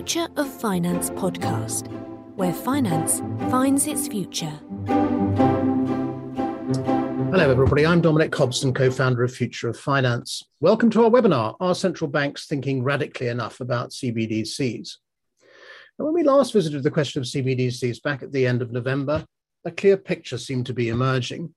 [0.00, 1.86] Future of Finance podcast,
[2.34, 4.58] where finance finds its future.
[7.30, 7.84] Hello, everybody.
[7.84, 10.42] I'm Dominic Hobson, co founder of Future of Finance.
[10.58, 14.96] Welcome to our webinar Are Central Banks Thinking Radically Enough About CBDCs?
[15.98, 19.26] And when we last visited the question of CBDCs back at the end of November,
[19.66, 21.54] a clear picture seemed to be emerging.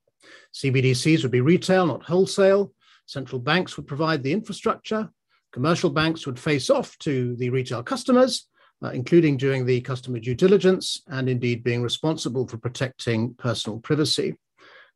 [0.54, 2.74] CBDCs would be retail, not wholesale.
[3.06, 5.10] Central banks would provide the infrastructure.
[5.54, 8.48] Commercial banks would face off to the retail customers,
[8.84, 14.36] uh, including doing the customer due diligence and indeed being responsible for protecting personal privacy.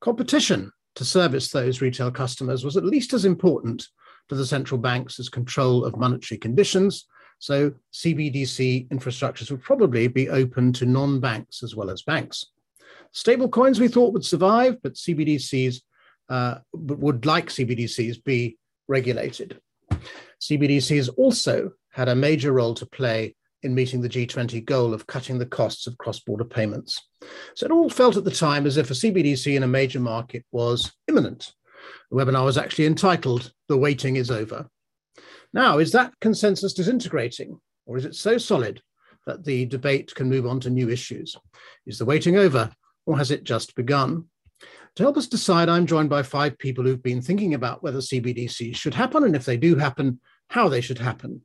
[0.02, 3.88] Competition to service those retail customers was at least as important
[4.30, 7.06] to the central banks as control of monetary conditions.
[7.38, 12.46] So CBDC infrastructures would probably be open to non banks as well as banks.
[13.12, 15.82] Stable coins we thought would survive, but CBDCs
[16.30, 19.62] uh, would, like CBDCs, be regulated.
[20.42, 25.40] CBDCs also had a major role to play in meeting the G20 goal of cutting
[25.40, 27.02] the costs of cross border payments.
[27.56, 30.46] So it all felt at the time as if a CBDC in a major market
[30.52, 31.52] was imminent.
[32.12, 34.68] The webinar was actually entitled The Waiting is Over.
[35.54, 38.82] Now, is that consensus disintegrating, or is it so solid
[39.26, 41.36] that the debate can move on to new issues?
[41.86, 42.72] Is the waiting over,
[43.06, 44.26] or has it just begun?
[44.98, 48.76] To help us decide, I'm joined by five people who've been thinking about whether CBDCs
[48.76, 51.40] should happen, and if they do happen, how they should happen.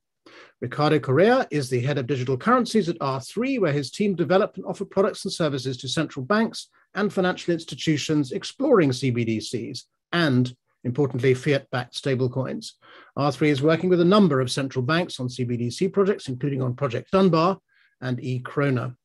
[0.62, 4.64] Ricardo Correia is the head of digital currencies at R3, where his team develop and
[4.64, 11.70] offer products and services to central banks and financial institutions exploring CBDCs and, importantly, fiat
[11.70, 12.70] backed stablecoins.
[13.18, 17.10] R3 is working with a number of central banks on CBDC projects, including on Project
[17.10, 17.58] Dunbar
[18.00, 18.96] and e Krona.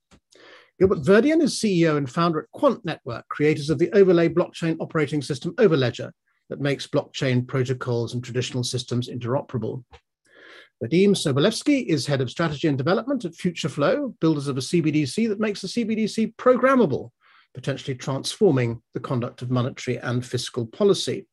[0.80, 5.24] Gilbert Verdian is CEO and founder at Quant Network, creators of the overlay blockchain operating
[5.24, 6.12] system Overledger
[6.50, 9.84] that makes blockchain protocols and traditional systems interoperable.
[10.84, 15.40] Vadim Sobolevsky is head of strategy and development at FutureFlow, builders of a CBDC that
[15.40, 17.10] makes the CBDC programmable,
[17.56, 21.26] potentially transforming the conduct of monetary and fiscal policy.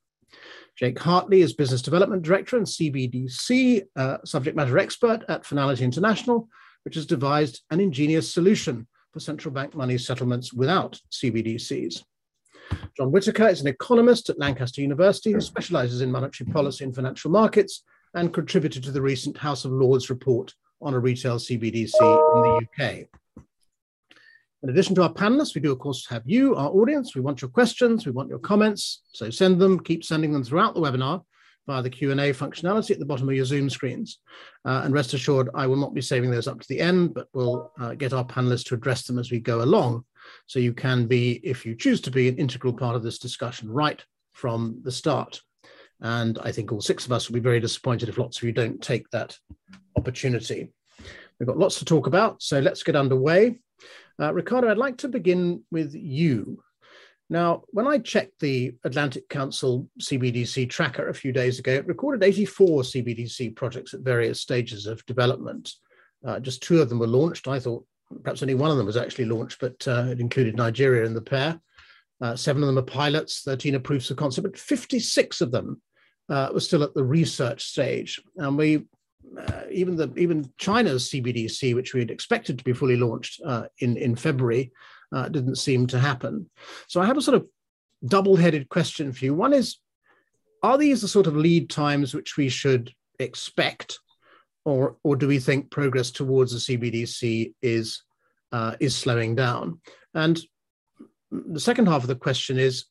[0.74, 6.48] Jake Hartley is business development director and CBDC uh, subject matter expert at Fnality International,
[6.84, 12.02] which has devised an ingenious solution for central bank money settlements without CBDCs.
[12.96, 17.30] John Whittaker is an economist at Lancaster University who specializes in monetary policy and financial
[17.30, 20.52] markets and contributed to the recent House of Lords report
[20.82, 23.06] on a retail CBDC in the UK.
[24.64, 27.14] In addition to our panelists, we do, of course, have you, our audience.
[27.14, 29.02] We want your questions, we want your comments.
[29.12, 31.22] So send them, keep sending them throughout the webinar
[31.66, 34.18] via the Q&A functionality at the bottom of your Zoom screens.
[34.64, 37.28] Uh, and rest assured, I will not be saving those up to the end, but
[37.32, 40.04] we'll uh, get our panelists to address them as we go along.
[40.46, 43.70] So you can be, if you choose to be, an integral part of this discussion
[43.70, 45.40] right from the start.
[46.00, 48.52] And I think all six of us will be very disappointed if lots of you
[48.52, 49.36] don't take that
[49.96, 50.70] opportunity.
[51.38, 53.58] We've got lots to talk about, so let's get underway.
[54.20, 56.62] Uh, Ricardo, I'd like to begin with you.
[57.30, 62.22] Now, when I checked the Atlantic Council CBDC tracker a few days ago, it recorded
[62.22, 65.72] 84 CBDC projects at various stages of development.
[66.26, 67.48] Uh, just two of them were launched.
[67.48, 67.86] I thought
[68.22, 71.22] perhaps only one of them was actually launched, but uh, it included Nigeria in the
[71.22, 71.60] pair.
[72.20, 75.80] Uh, seven of them are pilots, 13 are proofs of concept, but 56 of them
[76.28, 78.22] uh, were still at the research stage.
[78.36, 78.84] And we,
[79.38, 83.64] uh, even the even China's CBDC, which we had expected to be fully launched uh,
[83.78, 84.72] in in February,
[85.14, 86.50] uh, didn't seem to happen.
[86.88, 87.46] So I have a sort of
[88.06, 89.34] double-headed question for you.
[89.34, 89.78] One is,
[90.62, 94.00] are these the sort of lead times which we should expect,
[94.64, 98.02] or or do we think progress towards the CBDC is
[98.50, 99.80] uh, is slowing down?
[100.14, 100.40] And
[101.30, 102.86] the second half of the question is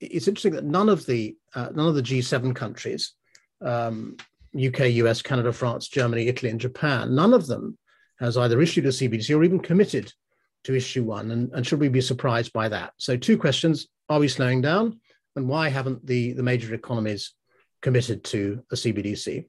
[0.00, 3.14] it's interesting that none of the uh, none of the G7 countries,
[3.62, 4.16] um,
[4.54, 7.78] UK, US, Canada, France, Germany, Italy, and Japan, none of them
[8.20, 10.12] has either issued a CBDC or even committed
[10.64, 11.30] to issue one.
[11.30, 12.92] And, and should we be surprised by that?
[12.98, 15.00] So, two questions: Are we slowing down,
[15.36, 17.34] and why haven't the the major economies
[17.82, 19.46] committed to a CBDC?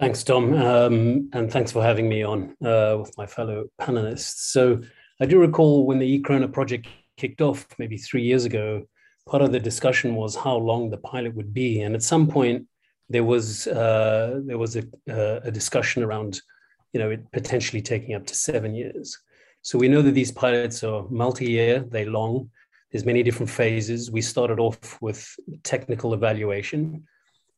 [0.00, 4.50] Thanks, Dom, um, and thanks for having me on uh, with my fellow panelists.
[4.50, 4.80] So,
[5.20, 6.86] I do recall when the e-krona project
[7.16, 8.84] kicked off maybe three years ago,
[9.26, 12.66] part of the discussion was how long the pilot would be, and at some point
[13.08, 16.40] there was uh, there was a, uh, a discussion around,
[16.92, 19.18] you know, it potentially taking up to seven years.
[19.62, 22.50] So we know that these pilots are multi-year, they long.
[22.90, 24.10] There's many different phases.
[24.10, 25.28] We started off with
[25.62, 27.04] technical evaluation.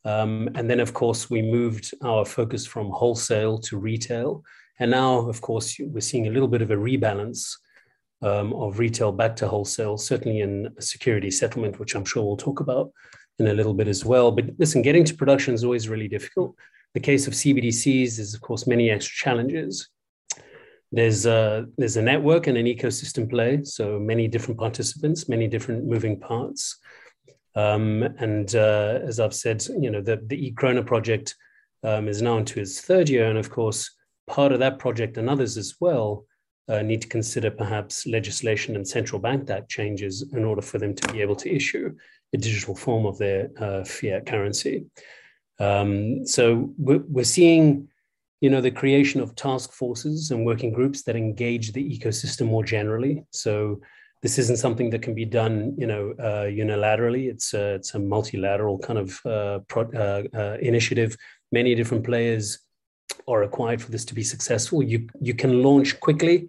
[0.05, 4.43] Um, and then, of course, we moved our focus from wholesale to retail.
[4.81, 7.55] And now, of course, we're seeing a little bit of a rebalance
[8.23, 12.61] um, of retail back to wholesale, certainly in security settlement, which I'm sure we'll talk
[12.61, 12.91] about
[13.39, 14.31] in a little bit as well.
[14.33, 16.57] But listen, getting to production is always really difficult.
[16.95, 19.89] The case of CBDCs, there's of course many extra challenges.
[20.93, 25.85] There's a, there's a network and an ecosystem play, so many different participants, many different
[25.85, 26.79] moving parts.
[27.55, 31.37] Um, and uh, as I've said, you know, the, the eKrona project
[31.85, 33.29] um, is now into its third year.
[33.29, 33.91] And of course,
[34.27, 36.25] part of that project and others as well
[36.69, 40.95] uh, need to consider perhaps legislation and central bank that changes in order for them
[40.95, 41.95] to be able to issue
[42.33, 44.87] a digital form of their uh, fiat currency.
[45.61, 47.89] Um, so we're, we're seeing,
[48.41, 52.65] you know, the creation of task forces and working groups that engage the ecosystem more
[52.65, 53.25] generally.
[53.31, 53.81] So
[54.23, 57.31] this isn't something that can be done, you know, uh, unilaterally.
[57.31, 61.17] It's a, it's a multilateral kind of uh, pro, uh, uh, initiative.
[61.53, 62.59] Many different players
[63.29, 64.83] are required for this to be successful.
[64.83, 66.49] You you can launch quickly,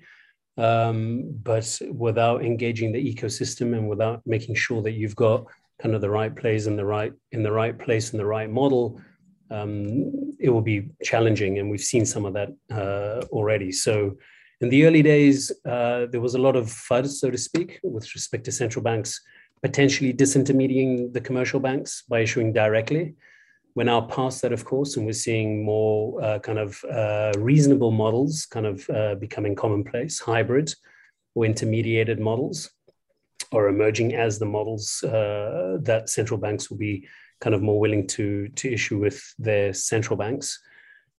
[0.58, 5.46] um, but without engaging the ecosystem and without making sure that you've got
[5.82, 8.50] kind of the right plays in the right in the right place in the right
[8.50, 9.02] model,
[9.50, 11.60] um, it will be challenging.
[11.60, 13.72] And we've seen some of that uh, already.
[13.72, 14.18] So
[14.62, 18.14] in the early days, uh, there was a lot of FUD, so to speak, with
[18.14, 19.20] respect to central banks
[19.62, 23.14] potentially disintermediating the commercial banks by issuing directly.
[23.76, 27.92] We're now past that, of course, and we're seeing more uh, kind of uh, reasonable
[27.92, 30.74] models kind of uh, becoming commonplace, hybrid
[31.36, 32.70] or intermediated models
[33.52, 37.08] are emerging as the models uh, that central banks will be
[37.40, 40.60] kind of more willing to, to issue with their central banks.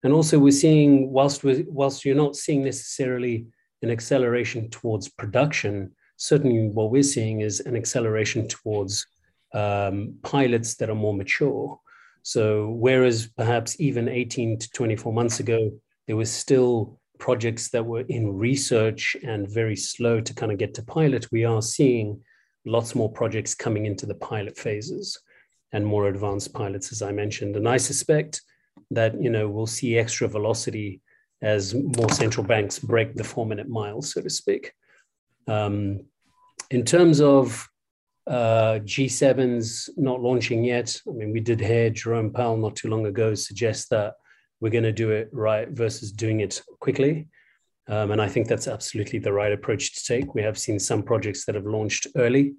[0.04, 3.46] And also, we're seeing, whilst, we whilst you're not seeing necessarily
[3.82, 9.06] an acceleration towards production, certainly what we're seeing is an acceleration towards
[9.54, 11.80] um, pilots that are more mature.
[12.24, 15.72] So whereas perhaps even 18 to 24 months ago,
[16.08, 20.74] there was still projects that were in research and very slow to kind of get
[20.74, 22.20] to pilot, we are seeing
[22.66, 25.18] lots more projects coming into the pilot phases
[25.72, 27.56] and more advanced pilots, as I mentioned.
[27.56, 28.42] And I suspect
[28.90, 31.00] that you know we'll see extra velocity
[31.44, 34.74] as more central banks break the four-minute mile, so to speak.
[35.48, 36.06] Um,
[36.72, 37.68] in terms of
[38.28, 40.96] uh, G7's not launching yet.
[41.08, 44.14] I mean, we did hear Jerome Powell not too long ago suggest that
[44.62, 47.28] we're going to do it right versus doing it quickly.
[47.88, 50.34] Um, and I think that's absolutely the right approach to take.
[50.34, 52.54] We have seen some projects that have launched early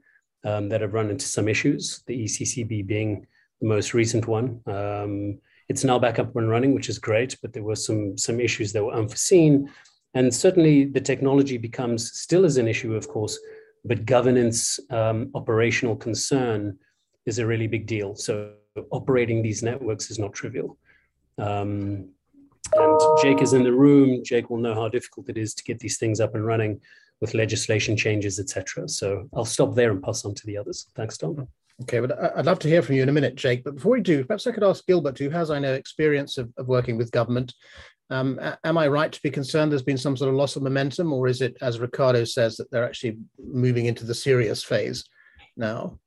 [0.45, 3.27] um, that have run into some issues, the ECCB being
[3.61, 4.61] the most recent one.
[4.67, 5.39] Um,
[5.69, 8.73] it's now back up and running, which is great, but there were some, some issues
[8.73, 9.71] that were unforeseen.
[10.15, 13.39] And certainly the technology becomes still is an issue, of course,
[13.85, 16.79] but governance, um, operational concern
[17.27, 18.17] is a really big deal.
[18.17, 18.55] So
[18.91, 20.77] operating these networks is not trivial.
[21.39, 22.11] Um,
[22.75, 24.23] and Jake is in the room.
[24.25, 26.81] Jake will know how difficult it is to get these things up and running
[27.21, 28.89] with legislation changes, etc.
[28.89, 30.87] So I'll stop there and pass on to the others.
[30.97, 31.47] Thanks, Dom.
[31.83, 33.65] Okay, but I'd love to hear from you in a minute, Jake.
[33.65, 36.53] But before we do, perhaps I could ask Gilbert, who has, I know, experience of,
[36.57, 37.55] of working with government.
[38.11, 41.13] Um, am I right to be concerned there's been some sort of loss of momentum,
[41.13, 45.05] or is it, as Ricardo says, that they're actually moving into the serious phase
[45.57, 45.99] now?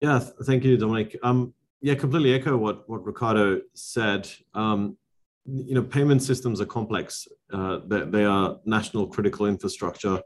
[0.00, 1.16] Yeah, thank you, Dominic.
[1.22, 4.28] Um, yeah, completely echo what what Ricardo said.
[4.54, 4.96] Um,
[5.46, 7.26] you know, payment systems are complex.
[7.52, 10.20] Uh, they, they are national critical infrastructure,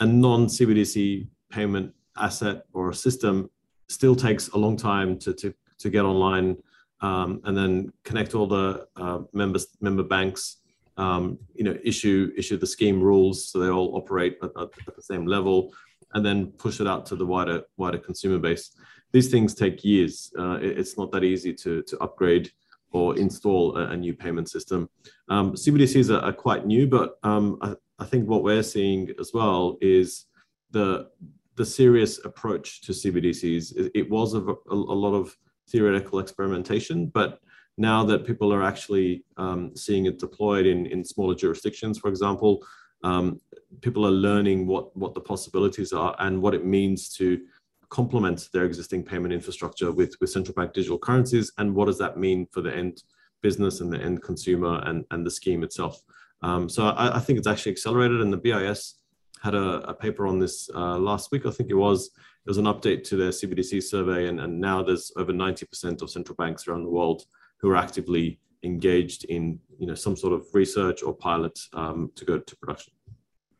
[0.00, 3.50] and non-CBDC payment asset or system
[3.88, 6.56] still takes a long time to to to get online
[7.00, 10.56] um, and then connect all the uh, members member banks
[10.96, 15.02] um, you know issue issue the scheme rules so they all operate at, at, the
[15.02, 15.72] same level
[16.14, 18.72] and then push it out to the wider wider consumer base
[19.12, 20.32] these things take years.
[20.38, 22.50] Uh, it, it's not that easy to to upgrade
[22.90, 24.88] or install a, a new payment system.
[25.28, 29.32] Um, cbdc's are, are, quite new but um, I, I think what we're seeing as
[29.34, 30.24] well is
[30.70, 31.10] the
[31.56, 35.36] the serious approach to cbdc's it, it was a, a, lot of
[35.68, 37.40] theoretical experimentation, but
[37.76, 42.64] now that people are actually um, seeing it deployed in, in smaller jurisdictions, for example,
[43.04, 43.40] um,
[43.80, 47.40] people are learning what, what the possibilities are and what it means to
[47.90, 52.18] complement their existing payment infrastructure with, with central bank digital currencies and what does that
[52.18, 53.02] mean for the end
[53.42, 56.02] business and the end consumer and, and the scheme itself.
[56.42, 58.94] Um, so I, I, think it's actually accelerated and the BIS
[59.42, 62.10] had a, a paper on this uh, last week, I think it was,
[62.46, 66.10] It was an update to their CBDC survey, and, and now there's over 90% of
[66.10, 67.24] central banks around the world
[67.58, 72.24] who are actively engaged in you know some sort of research or pilot um, to
[72.24, 72.92] go to production.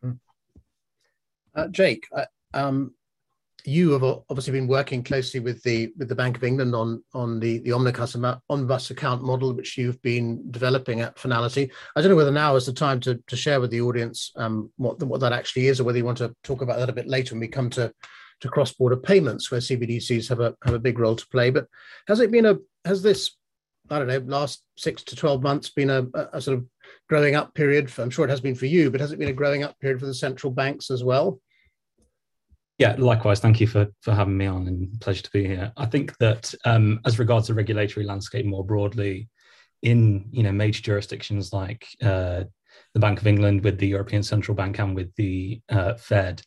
[0.03, 0.13] Hmm.
[1.55, 2.95] Uh, Jake, uh, um,
[3.65, 7.41] you have obviously been working closely with the with the Bank of England on on
[7.41, 8.17] the the omnibus,
[8.49, 11.71] omnibus account model, which you've been developing at Fnality.
[11.97, 14.71] I don't know whether now is the time to, to share with the audience um,
[14.77, 17.09] what what that actually is, or whether you want to talk about that a bit
[17.09, 17.93] later when we come to
[18.41, 21.51] to cross-border payments, where CBDCs have a have a big role to play.
[21.51, 21.67] But
[22.07, 23.37] has it been a has this
[23.91, 26.67] I don't know, last six to 12 months been a, a sort of
[27.09, 27.91] growing up period?
[27.91, 29.79] For, I'm sure it has been for you, but has it been a growing up
[29.81, 31.41] period for the central banks as well?
[32.79, 33.41] Yeah, likewise.
[33.41, 35.73] Thank you for for having me on, and pleasure to be here.
[35.77, 39.29] I think that um, as regards the regulatory landscape more broadly,
[39.83, 42.45] in you know major jurisdictions like uh,
[42.95, 46.41] the Bank of England, with the European Central Bank, and with the uh, Fed,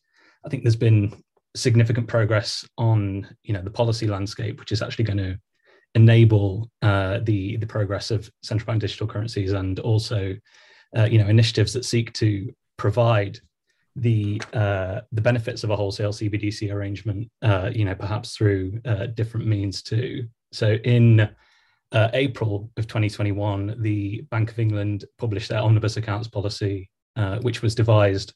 [0.46, 1.22] I think there's been
[1.54, 5.38] significant progress on you know the policy landscape, which is actually going to
[5.96, 10.36] enable uh, the the progress of central bank digital currencies and also
[10.98, 13.38] uh, you know initiatives that seek to provide
[13.96, 19.08] the uh, the benefits of a wholesale CBDC arrangement, uh, you know, perhaps through uh,
[19.08, 20.28] different means too.
[20.52, 21.30] So in
[21.92, 27.62] uh, April of 2021, the Bank of England published their omnibus accounts policy, uh, which
[27.62, 28.34] was devised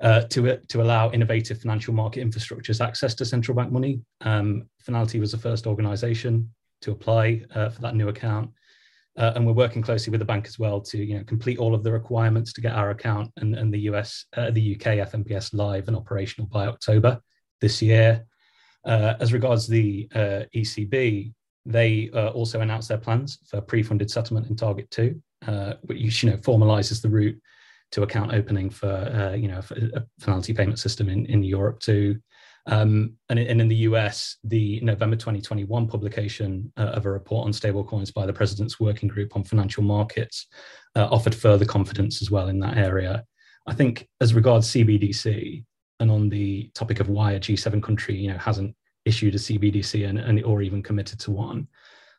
[0.00, 4.00] uh, to to allow innovative financial market infrastructures access to central bank money.
[4.20, 8.50] Um, Fnality was the first organisation to apply for that new account.
[9.16, 11.74] Uh, and we're working closely with the bank as well to you know complete all
[11.74, 15.54] of the requirements to get our account and, and the US, uh, the UK FnPS
[15.54, 17.20] live and operational by October
[17.60, 18.26] this year.
[18.84, 21.32] Uh, as regards the uh, ECB,
[21.64, 26.30] they uh, also announced their plans for pre-funded settlement in Target Two, uh, which you
[26.30, 27.40] know formalises the route
[27.92, 32.18] to account opening for you know a Fnality payment system in, in Europe too.
[32.66, 37.52] Um, and, and, in the US, the November 2021 publication uh, of a report on
[37.52, 40.46] stablecoins by the President's Working Group on Financial Markets
[40.96, 43.24] uh, offered further confidence as well in that area.
[43.66, 45.64] I think, as regards CBDC,
[46.00, 50.08] and on the topic of why a G7 country, you know, hasn't issued a CBDC
[50.08, 51.68] and, and or even committed to one,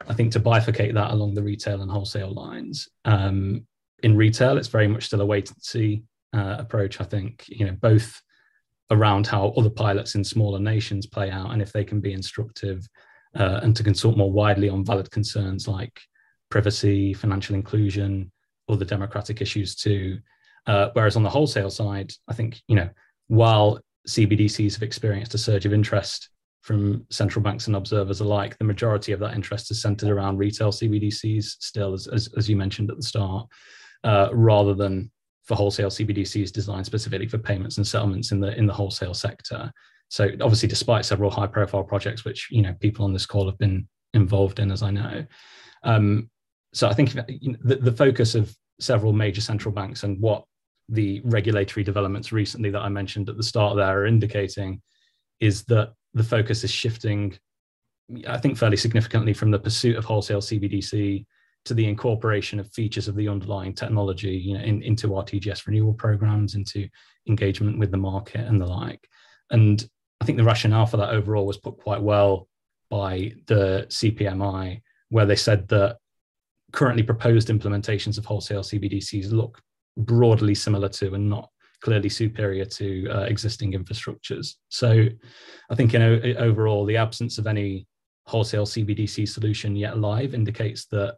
[0.07, 2.87] I think to bifurcate that along the retail and wholesale lines.
[3.05, 3.65] Um,
[4.03, 7.01] in retail, it's very much still a wait and see uh, approach.
[7.01, 8.21] I think you know both
[8.92, 12.88] around how other pilots in smaller nations play out and if they can be instructive
[13.36, 16.00] uh, and to consult more widely on valid concerns like
[16.50, 18.32] privacy, financial inclusion,
[18.70, 20.20] other democratic issues too.
[20.68, 22.89] Uh, whereas on the wholesale side, I think, you know,
[23.27, 26.30] while CBDCs have experienced a surge of interest
[26.62, 30.72] from central banks and observers alike, the majority of that interest is centered around retail
[30.72, 33.48] CBDCs still, as, as, as you mentioned at the start,
[34.04, 35.12] uh, rather than
[35.45, 39.71] for wholesale CBDCs designed specifically for payments and settlements in the in the wholesale sector.
[40.09, 43.57] So obviously, despite several high profile projects, which you know people on this call have
[43.57, 45.25] been involved in, as I know.
[45.83, 46.29] Um,
[46.73, 50.43] so I think the, the focus of several major central banks and what
[50.89, 54.81] the regulatory developments recently that I mentioned at the start there are indicating
[55.39, 57.37] is that the focus is shifting,
[58.27, 61.25] I think, fairly significantly from the pursuit of wholesale CBDC
[61.65, 65.93] to the incorporation of features of the underlying technology you know, in, into RTGS renewal
[65.93, 66.88] programs, into
[67.27, 69.07] engagement with the market and the like.
[69.51, 69.88] And
[70.22, 72.48] I think the rationale for that overall was put quite well
[72.89, 75.98] by the CPMI, where they said that
[76.72, 79.62] currently proposed implementations of wholesale CBDCs look
[79.98, 81.50] broadly similar to and not
[81.81, 84.55] clearly superior to uh, existing infrastructures.
[84.69, 85.07] So
[85.69, 87.88] I think you know overall the absence of any
[88.25, 91.17] wholesale CBDC solution yet live indicates that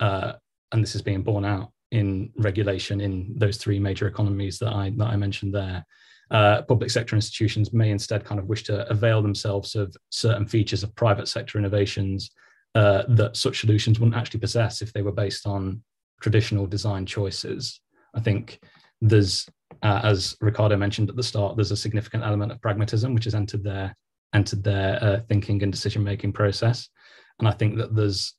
[0.00, 0.32] uh,
[0.72, 4.92] and this is being borne out in regulation in those three major economies that I
[4.96, 5.84] that I mentioned there.
[6.30, 10.82] Uh, public sector institutions may instead kind of wish to avail themselves of certain features
[10.82, 12.32] of private sector innovations
[12.74, 15.80] uh, that such solutions wouldn't actually possess if they were based on
[16.20, 17.80] traditional design choices.
[18.14, 18.60] I think
[19.00, 19.46] there's,
[19.82, 23.34] uh, as Ricardo mentioned at the start, there's a significant element of pragmatism which has
[23.34, 23.94] entered their
[24.34, 26.88] entered their uh, thinking and decision making process,
[27.38, 28.34] and I think that there's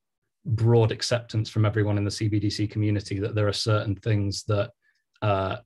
[0.48, 4.72] broad acceptance from everyone in the CBDC community that there are certain things that
[5.22, 5.58] uh,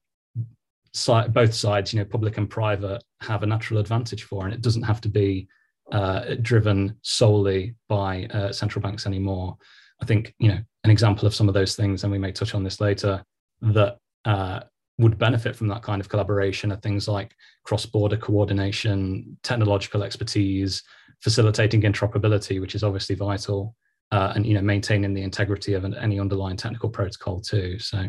[0.93, 4.61] si- both sides, you know, public and private, have a natural advantage for, and it
[4.61, 5.47] doesn't have to be
[5.91, 9.57] uh, driven solely by uh, central banks anymore.
[10.01, 12.55] I think you know an example of some of those things, and we may touch
[12.55, 13.23] on this later,
[13.61, 14.61] that uh,
[14.97, 20.83] would benefit from that kind of collaboration are things like cross-border coordination, technological expertise,
[21.19, 23.75] facilitating interoperability, which is obviously vital,
[24.11, 27.79] uh, and you know maintaining the integrity of an, any underlying technical protocol too.
[27.79, 28.07] So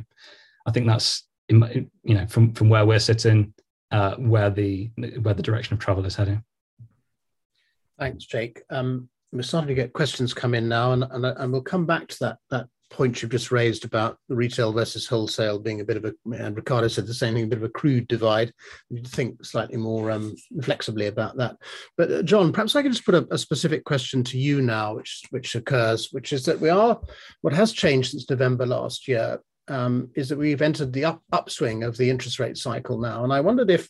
[0.67, 3.55] I think that's you know from from where we're sitting,
[3.91, 4.91] uh, where the
[5.23, 6.43] where the direction of travel is heading.
[7.99, 8.63] Thanks, Jake.
[8.71, 12.09] Um, we're starting to get questions come in now, and, and, and we'll come back
[12.09, 15.97] to that that point you've just raised about the retail versus wholesale being a bit
[15.97, 18.53] of a, and Ricardo said the same thing, a bit of a crude divide.
[18.89, 21.57] We need to think slightly more um, flexibly about that.
[21.97, 24.95] But uh, John, perhaps I could just put a, a, specific question to you now,
[24.95, 27.01] which which occurs, which is that we are
[27.41, 31.83] what has changed since November last year um, is that we've entered the up, upswing
[31.83, 33.89] of the interest rate cycle now, and I wondered if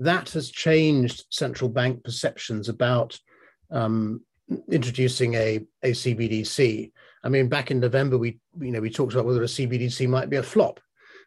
[0.00, 3.18] that has changed central bank perceptions about
[3.70, 4.22] um,
[4.70, 6.90] introducing a, a CBDC
[7.24, 10.30] I mean, back in November, we you know we talked about whether a CBDC might
[10.30, 10.80] be a flop,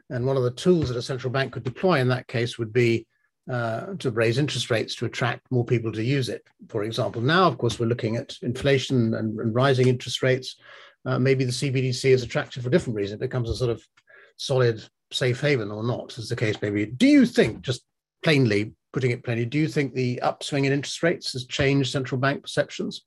[0.10, 2.74] and one of the tools that a central bank could deploy in that case would
[2.74, 3.08] be
[3.52, 6.44] uh, to raise interest rates to attract more people to use it.
[6.70, 10.56] For example, now of course we're looking at inflation and, and rising interest rates.
[11.06, 13.18] Uh, maybe the CBDC is attractive for a different reason.
[13.18, 13.86] It becomes a sort of
[14.38, 16.88] solid safe haven or not, as the case may be.
[16.88, 17.84] Do you think, just
[18.24, 22.20] plainly putting it plainly, do you think the upswing in interest rates has changed central
[22.20, 23.06] bank perceptions?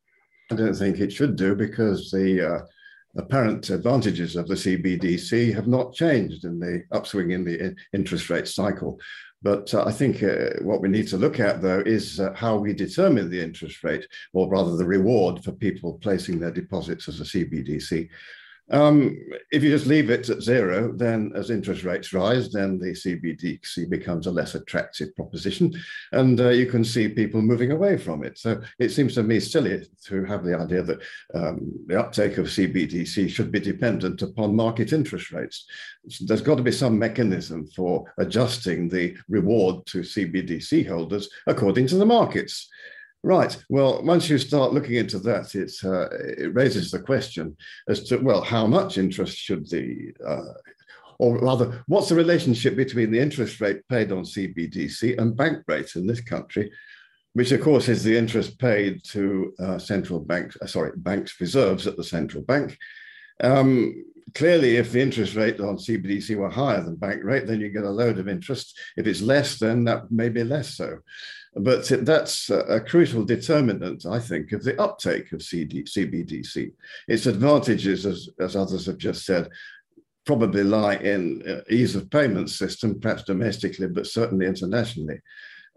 [0.53, 2.59] I don't think it should do because the uh,
[3.19, 8.49] apparent advantages of the CBDC have not changed in the upswing in the interest rate
[8.49, 8.99] cycle.
[9.43, 12.57] But uh, I think uh, what we need to look at, though, is uh, how
[12.57, 17.21] we determine the interest rate, or rather the reward for people placing their deposits as
[17.21, 18.09] a CBDC.
[18.71, 19.17] Um,
[19.51, 23.89] if you just leave it at zero, then as interest rates rise, then the CBDC
[23.89, 25.73] becomes a less attractive proposition,
[26.13, 28.39] and uh, you can see people moving away from it.
[28.39, 31.01] So it seems to me silly to have the idea that
[31.35, 35.67] um, the uptake of CBDC should be dependent upon market interest rates.
[36.21, 41.97] There's got to be some mechanism for adjusting the reward to CBDC holders according to
[41.97, 42.69] the markets.
[43.25, 43.57] Right.
[43.69, 46.09] Well, once you start looking into that, it's, uh,
[46.39, 47.57] it raises the question
[47.89, 50.53] as to, well, how much interest should the, uh,
[51.19, 55.97] or rather, what's the relationship between the interest rate paid on CBDC and bank rates
[55.97, 56.71] in this country,
[57.33, 61.89] which of course is the interest paid to uh, central banks, uh, sorry, banks' reserves
[61.89, 62.79] at the central bank.
[63.41, 64.05] Um,
[64.35, 67.85] clearly, if the interest rate on CBDC were higher than bank rate, then you get
[67.85, 68.79] a load of interest.
[68.97, 70.99] If it's less, then that may be less so.
[71.55, 76.73] But that's a crucial determinant, I think, of the uptake of CD, CBDC.
[77.09, 79.49] Its advantages, as, as others have just said,
[80.25, 85.21] probably lie in uh, ease of payment system, perhaps domestically, but certainly internationally.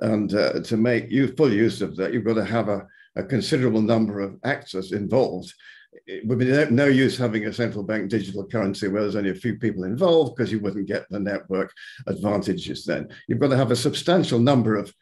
[0.02, 3.24] And uh, to make use, full use of that, you've got to have a, a
[3.24, 5.54] considerable number of actors involved
[6.08, 9.36] it would be no use having a central bank digital currency where there's only a
[9.36, 11.74] few people involved because you wouldn't get the network
[12.08, 13.10] advantages then.
[13.28, 14.94] You've got to have a substantial number of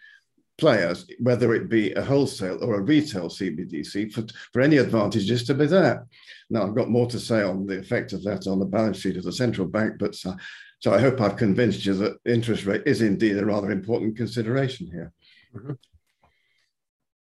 [0.57, 5.53] players, whether it be a wholesale or a retail CBDC, for, for any advantages to
[5.53, 6.07] be there.
[6.49, 9.17] Now, I've got more to say on the effect of that on the balance sheet
[9.17, 10.33] of the central bank, but uh,
[10.79, 14.87] so I hope I've convinced you that interest rate is indeed a rather important consideration
[14.87, 15.11] here.
[15.55, 15.73] Mm-hmm.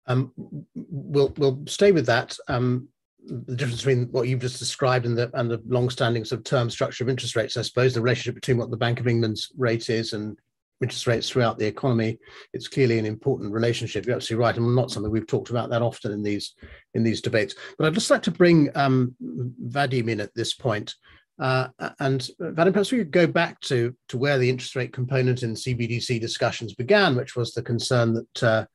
[0.05, 0.33] Um,
[0.75, 2.37] we'll we'll stay with that.
[2.49, 2.89] Um,
[3.25, 6.69] the difference between what you've just described and the and the long-standing sort of term
[6.69, 9.89] structure of interest rates, I suppose, the relationship between what the Bank of England's rate
[9.89, 10.37] is and
[10.81, 12.19] interest rates throughout the economy.
[12.53, 14.05] It's clearly an important relationship.
[14.05, 16.53] You're absolutely right, and not something we've talked about that often in these
[16.93, 17.55] in these debates.
[17.77, 20.93] But I'd just like to bring um, Vadim in at this point.
[21.39, 21.67] Uh,
[21.99, 25.53] and Vadim, perhaps we could go back to to where the interest rate component in
[25.53, 28.65] CBDC discussions began, which was the concern that uh,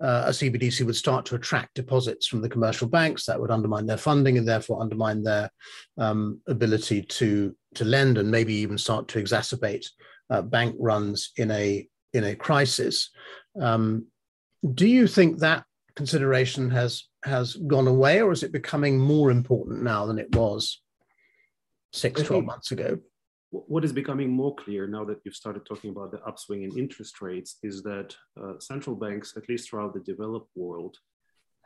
[0.00, 3.86] uh, a CBDC would start to attract deposits from the commercial banks that would undermine
[3.86, 5.50] their funding and therefore undermine their
[5.98, 9.86] um, ability to to lend and maybe even start to exacerbate
[10.30, 13.10] uh, bank runs in a in a crisis.
[13.60, 14.06] Um,
[14.74, 19.82] do you think that consideration has has gone away, or is it becoming more important
[19.82, 20.80] now than it was
[21.92, 22.98] six, 12 months ago?
[23.50, 27.20] What is becoming more clear now that you've started talking about the upswing in interest
[27.20, 30.96] rates is that uh, central banks, at least throughout the developed world,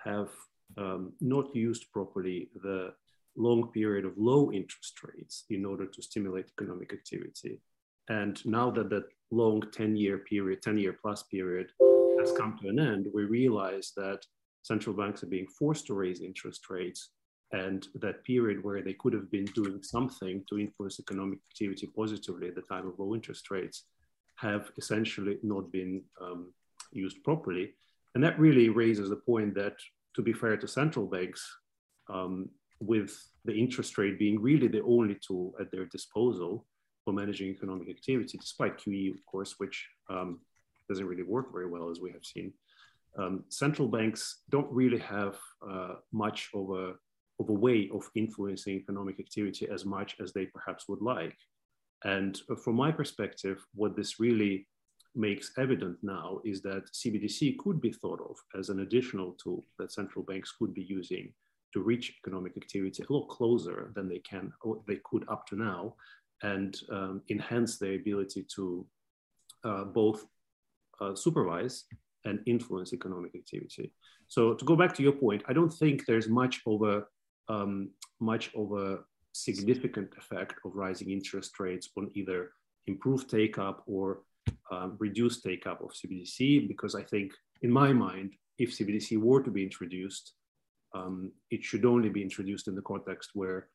[0.03, 0.31] have
[0.79, 2.95] um, not used properly the
[3.37, 7.61] long period of low interest rates in order to stimulate economic activity.
[8.09, 11.71] And now that that long 10 year period, 10 year plus period
[12.19, 14.25] has come to an end, we realize that
[14.63, 17.11] central banks are being forced to raise interest rates.
[17.53, 22.49] And that period where they could have been doing something to influence economic activity positively
[22.49, 23.85] at the time of low interest rates
[24.37, 26.53] have essentially not been um,
[26.91, 27.75] used properly.
[28.15, 29.77] And that really raises the point that,
[30.17, 31.45] to be fair to central banks,
[32.09, 32.49] um,
[32.81, 36.67] with the interest rate being really the only tool at their disposal,
[37.05, 40.41] for managing economic activity, despite QE, of course, which um,
[40.89, 42.53] doesn't really work very well, as we have seen.
[43.19, 45.37] Um, central banks don't really have
[45.69, 46.95] uh, much of a,
[47.41, 51.37] of a way of influencing economic activity as much as they perhaps would like.
[52.05, 54.67] And from my perspective, what this really
[55.15, 59.93] makes evident now is that CBDC could be thought of as an additional tool that
[59.93, 61.33] central banks could be using
[61.73, 65.57] to reach economic activity a little closer than they can or they could up to
[65.57, 65.95] now
[66.43, 68.87] and um, enhance their ability to
[69.65, 70.27] uh, both
[71.01, 71.85] uh, supervise
[72.25, 73.93] and influence economic activity.
[74.29, 77.05] So to go back to your point, I don't think there's much of a
[77.49, 78.99] um, much of a
[79.33, 82.53] significant effect of rising interest rates on either
[82.87, 84.23] improved take up or
[84.71, 89.43] um, reduced take up of CBDC, because I think, in my mind, if CBDC were
[89.43, 90.35] to be introduced,
[90.95, 93.69] um, it should only be introduced in the context where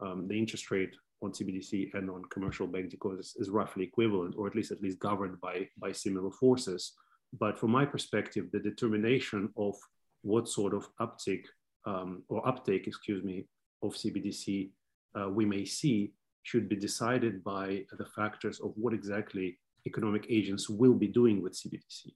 [0.00, 4.46] um, the interest rate on CBDC and on commercial bank deposits is roughly equivalent, or
[4.46, 6.92] at least at least governed by, by similar forces.
[7.38, 9.74] But from my perspective, the determination of
[10.22, 11.44] what sort of uptick
[11.86, 13.46] um, or uptake, excuse me,
[13.82, 14.70] of CBDC
[15.18, 16.12] uh, we may see
[16.42, 21.54] should be decided by the factors of what exactly economic agents will be doing with
[21.54, 22.12] CBDC.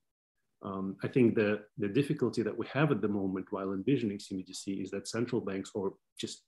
[0.62, 4.82] Um, I think the, the difficulty that we have at the moment while envisioning CBDC
[4.82, 6.42] is that central banks or just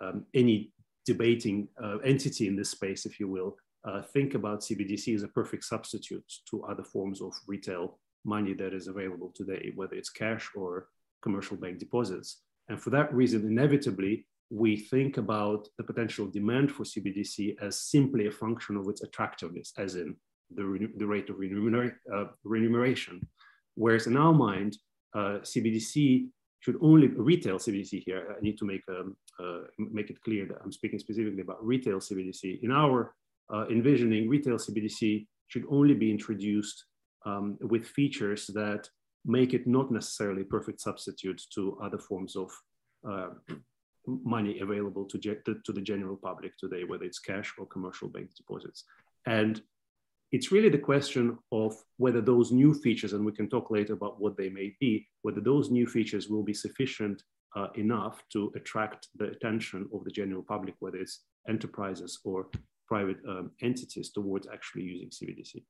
[0.00, 0.72] um, any
[1.06, 5.28] debating uh, entity in this space, if you will, uh, think about CBDC as a
[5.28, 10.50] perfect substitute to other forms of retail money that is available today, whether it's cash
[10.56, 10.88] or
[11.28, 12.28] commercial bank deposits.
[12.68, 14.14] And for that reason, inevitably,
[14.62, 19.68] we think about the potential demand for CBDC as simply a function of its attractiveness,
[19.84, 20.16] as in
[20.56, 20.64] the,
[20.96, 23.16] the rate of uh, remuneration.
[23.74, 24.70] Whereas in our mind,
[25.14, 26.28] uh, CBDC
[26.60, 28.22] should only retail CBDC here.
[28.36, 31.98] I need to make um, uh, make it clear that I'm speaking specifically about retail
[31.98, 32.42] CBDC.
[32.64, 33.14] In our
[33.54, 36.78] uh, envisioning, retail CBDC should only be introduced
[37.24, 38.88] um, with features that
[39.28, 42.50] make it not necessarily a perfect substitute to other forms of
[43.08, 43.28] uh,
[44.06, 48.84] money available to, to the general public today, whether it's cash or commercial bank deposits.
[49.26, 49.60] And
[50.32, 54.20] it's really the question of whether those new features, and we can talk later about
[54.20, 57.22] what they may be, whether those new features will be sufficient
[57.56, 62.48] uh, enough to attract the attention of the general public, whether it's enterprises or
[62.86, 65.64] private um, entities towards actually using CBDC.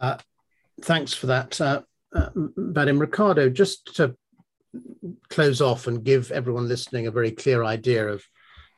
[0.00, 0.16] Uh,
[0.82, 1.82] thanks for that, uh,
[2.14, 3.00] uh, Vadim.
[3.00, 4.16] Ricardo, just to
[5.30, 8.22] close off and give everyone listening a very clear idea of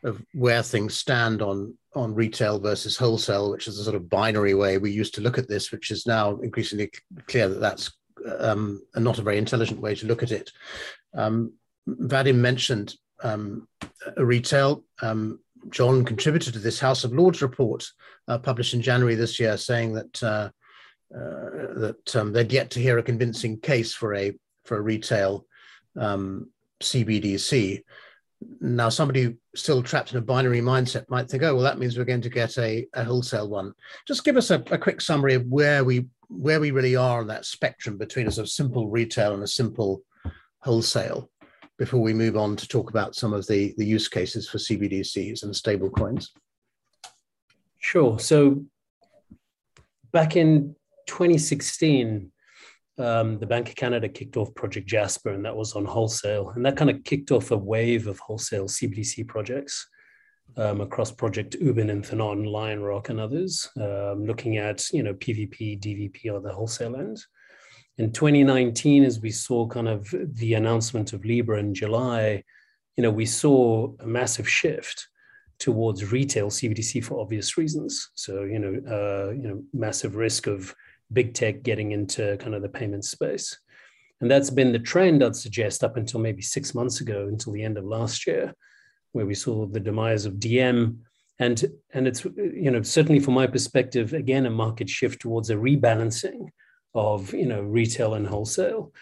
[0.02, 4.54] of where things stand on on retail versus wholesale, which is a sort of binary
[4.54, 6.90] way we used to look at this, which is now increasingly
[7.26, 7.92] clear that that's
[8.38, 10.50] um, not a very intelligent way to look at it.
[11.14, 11.52] Um,
[11.88, 13.66] Vadim mentioned um,
[14.16, 14.84] retail.
[15.02, 17.84] Um, John contributed to this House of Lords report
[18.28, 20.50] uh, published in January this year, saying that uh,
[21.10, 24.32] that um, they'd yet to hear a convincing case for a
[24.64, 25.46] for a retail
[25.98, 26.50] um,
[26.82, 27.82] CBDC.
[28.60, 32.04] Now, somebody still trapped in a binary mindset might think, oh, well, that means we're
[32.04, 33.74] going to get a, a wholesale one.
[34.08, 37.26] Just give us a, a, quick summary of where we where we really are on
[37.26, 40.02] that spectrum between a sort of simple retail and a simple
[40.60, 41.28] wholesale
[41.76, 45.42] before we move on to talk about some of the, the use cases for CBDCs
[45.42, 46.30] and stable coins.
[47.78, 48.18] Sure.
[48.18, 48.64] So
[50.12, 50.76] back in
[51.10, 52.30] 2016,
[52.98, 56.50] um, the Bank of Canada kicked off Project Jasper, and that was on wholesale.
[56.50, 59.88] And that kind of kicked off a wave of wholesale CBDC projects
[60.56, 65.80] um, across Project Ubin Inthanon, Lion Rock, and others, um, looking at you know PVP,
[65.80, 67.18] DVP on the wholesale end.
[67.98, 72.44] In 2019, as we saw kind of the announcement of Libra in July,
[72.96, 75.08] you know we saw a massive shift
[75.58, 78.10] towards retail CBDC for obvious reasons.
[78.14, 80.74] So you know, uh, you know, massive risk of
[81.12, 83.58] big tech getting into kind of the payment space.
[84.20, 87.62] And that's been the trend, I'd suggest, up until maybe six months ago, until the
[87.62, 88.54] end of last year,
[89.12, 91.00] where we saw the demise of Diem.
[91.38, 95.54] And, and it's, you know, certainly from my perspective, again, a market shift towards a
[95.54, 96.48] rebalancing
[96.94, 98.92] of, you know, retail and wholesale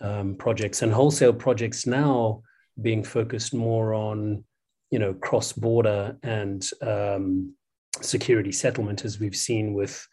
[0.00, 2.42] um, projects and wholesale projects now
[2.80, 4.44] being focused more on,
[4.90, 7.54] you know, cross-border and um,
[8.02, 10.06] security settlement, as we've seen with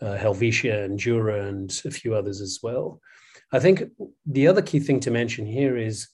[0.00, 3.00] uh, Helvetia and Jura and a few others as well.
[3.52, 3.84] I think
[4.26, 6.08] the other key thing to mention here is,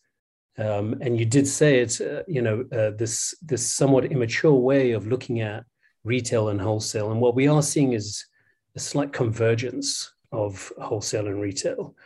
[0.57, 4.92] um, and you did say it, uh, you know, uh, this this somewhat immature way
[4.92, 5.64] of looking at
[6.05, 8.25] retail and wholesale, and what we are seeing is
[8.77, 11.97] a slight convergence of wholesale and retail,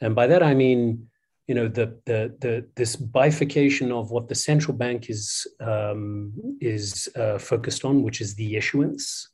[0.00, 1.08] and by that I mean,
[1.48, 7.08] you know, the the the this bifurcation of what the central bank is um, is
[7.16, 9.30] uh, focused on, which is the issuance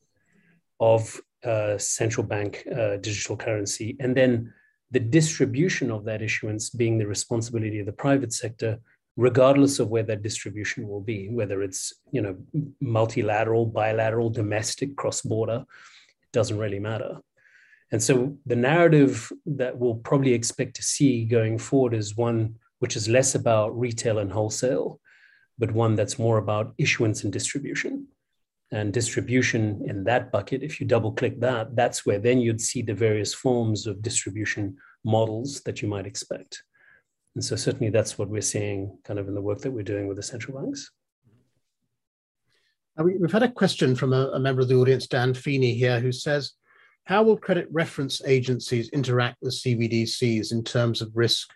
[0.81, 4.53] of uh, central bank uh, digital currency, and then
[4.90, 8.79] the distribution of that issuance being the responsibility of the private sector,
[9.16, 12.37] regardless of where that distribution will be, whether it's you know
[12.81, 15.64] multilateral, bilateral, domestic, cross-border,
[16.22, 17.18] it doesn't really matter.
[17.92, 22.96] And so the narrative that we'll probably expect to see going forward is one which
[22.96, 25.01] is less about retail and wholesale,
[25.59, 28.07] but one that's more about issuance and distribution
[28.72, 32.83] and distribution in that bucket, if you double click that, that's where then you'd see
[32.83, 36.62] the various forms of distribution models that you might expect.
[37.35, 40.09] And so certainly that's what we're seeing kind of in the work that we're doing
[40.09, 40.90] with the central banks.
[42.98, 46.00] Uh, we've had a question from a, a member of the audience, Dan Feeney here,
[46.00, 46.52] who says,
[47.05, 51.48] how will credit reference agencies interact with CBDCs in terms of risk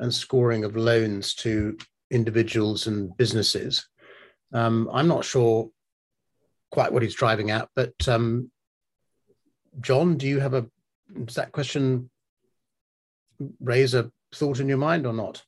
[0.00, 1.76] and scoring of loans to
[2.10, 3.86] individuals and businesses.
[4.52, 5.70] Um, I'm not sure
[6.70, 8.50] quite what he's driving at, but um,
[9.80, 10.66] John, do you have a
[11.24, 12.10] does that question
[13.60, 15.44] raise a thought in your mind or not?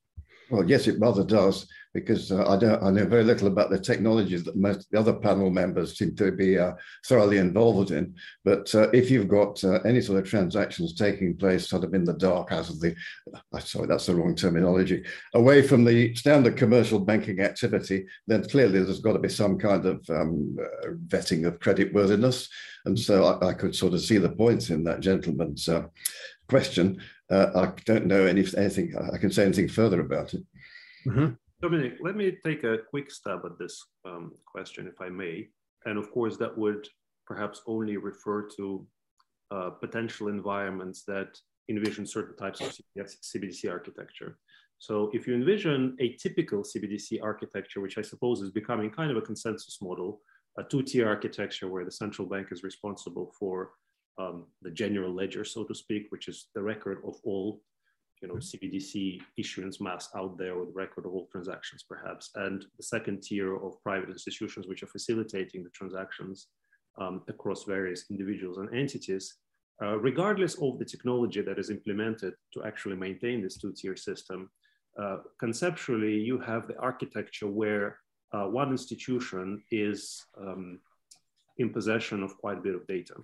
[0.50, 2.82] Well, yes, it rather does, because uh, I don't.
[2.82, 6.32] I know very little about the technologies that most the other panel members seem to
[6.32, 6.72] be uh,
[7.06, 8.14] thoroughly involved in.
[8.44, 12.04] But uh, if you've got uh, any sort of transactions taking place sort of in
[12.04, 12.94] the dark, out of the,
[13.52, 18.82] uh, sorry, that's the wrong terminology, away from the standard commercial banking activity, then clearly
[18.82, 22.48] there's got to be some kind of um, uh, vetting of creditworthiness.
[22.86, 25.68] And so I, I, could sort of see the points in that gentleman's
[26.48, 27.00] question.
[27.30, 30.42] Uh, I don't know any, anything, I can say anything further about it.
[31.06, 31.34] Mm-hmm.
[31.62, 35.48] Dominic, let me take a quick stab at this um, question, if I may.
[35.84, 36.88] And of course, that would
[37.26, 38.86] perhaps only refer to
[39.50, 41.38] uh, potential environments that
[41.68, 44.38] envision certain types of CBDC architecture.
[44.78, 49.18] So if you envision a typical CBDC architecture, which I suppose is becoming kind of
[49.18, 50.20] a consensus model,
[50.58, 53.70] a two-tier architecture where the central bank is responsible for
[54.20, 57.60] um, the general ledger, so to speak, which is the record of all
[58.20, 62.30] you know, CBDC issuance mass out there with record of all transactions, perhaps.
[62.34, 66.48] And the second tier of private institutions, which are facilitating the transactions
[67.00, 69.36] um, across various individuals and entities,
[69.82, 74.50] uh, regardless of the technology that is implemented to actually maintain this two-tier system,
[75.00, 77.96] uh, conceptually, you have the architecture where
[78.32, 80.78] uh, one institution is um,
[81.56, 83.14] in possession of quite a bit of data.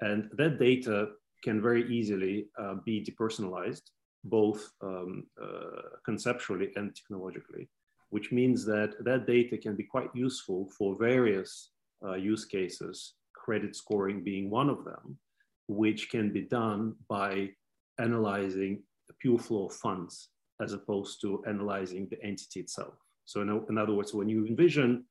[0.00, 1.08] And that data
[1.42, 3.82] can very easily uh, be depersonalized,
[4.24, 7.68] both um, uh, conceptually and technologically,
[8.10, 11.70] which means that that data can be quite useful for various
[12.04, 15.18] uh, use cases, credit scoring being one of them,
[15.68, 17.50] which can be done by
[17.98, 20.28] analyzing the pure flow of funds
[20.60, 22.94] as opposed to analyzing the entity itself.
[23.24, 25.04] So in, in other words, when you envision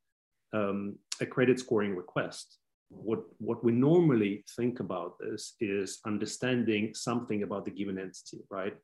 [0.53, 2.57] um, a credit scoring request,
[2.89, 8.75] what, what we normally think about this is understanding something about the given entity, right?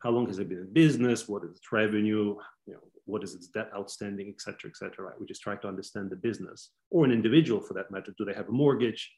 [0.00, 1.28] How long has it been in business?
[1.28, 2.36] What is its revenue?
[2.66, 5.20] You know, what is its debt outstanding, et cetera, et cetera, right?
[5.20, 8.12] We just try to understand the business or an individual for that matter.
[8.16, 9.10] Do they have a mortgage?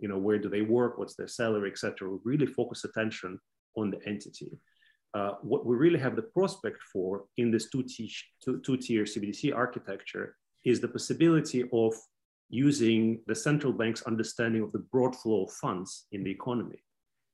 [0.00, 0.98] You know, where do they work?
[0.98, 2.10] What's their salary, et cetera?
[2.10, 3.38] We really focus attention
[3.76, 4.58] on the entity.
[5.14, 8.08] Uh, what we really have the prospect for in this two-tier
[8.44, 11.94] two, two-tier CBDC architecture is the possibility of
[12.48, 16.82] using the central bank's understanding of the broad flow of funds in the economy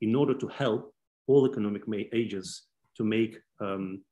[0.01, 0.92] in order to help
[1.27, 4.03] all economic agents to make um,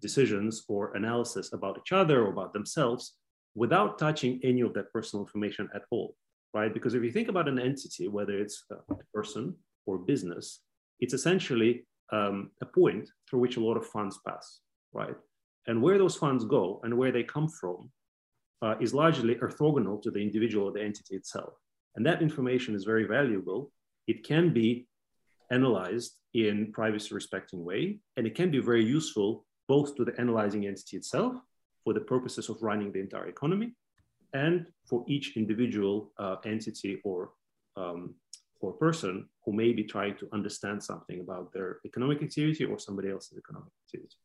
[0.00, 3.14] decisions or analysis about each other or about themselves
[3.54, 6.14] without touching any of that personal information at all,
[6.54, 6.72] right?
[6.72, 9.54] Because if you think about an entity, whether it's a person
[9.86, 10.60] or business,
[11.00, 14.60] it's essentially um, a point through which a lot of funds pass,
[14.92, 15.14] right?
[15.66, 17.90] And where those funds go and where they come from
[18.62, 21.54] uh, is largely orthogonal to the individual or the entity itself.
[21.96, 23.70] And that information is very valuable.
[24.06, 24.86] It can be
[25.50, 30.66] analyzed in privacy respecting way, and it can be very useful both to the analyzing
[30.66, 31.34] entity itself
[31.84, 33.74] for the purposes of running the entire economy
[34.34, 37.30] and for each individual uh, entity or
[37.76, 38.14] um,
[38.60, 43.08] or person who may be trying to understand something about their economic activity or somebody
[43.08, 44.16] else's economic activity.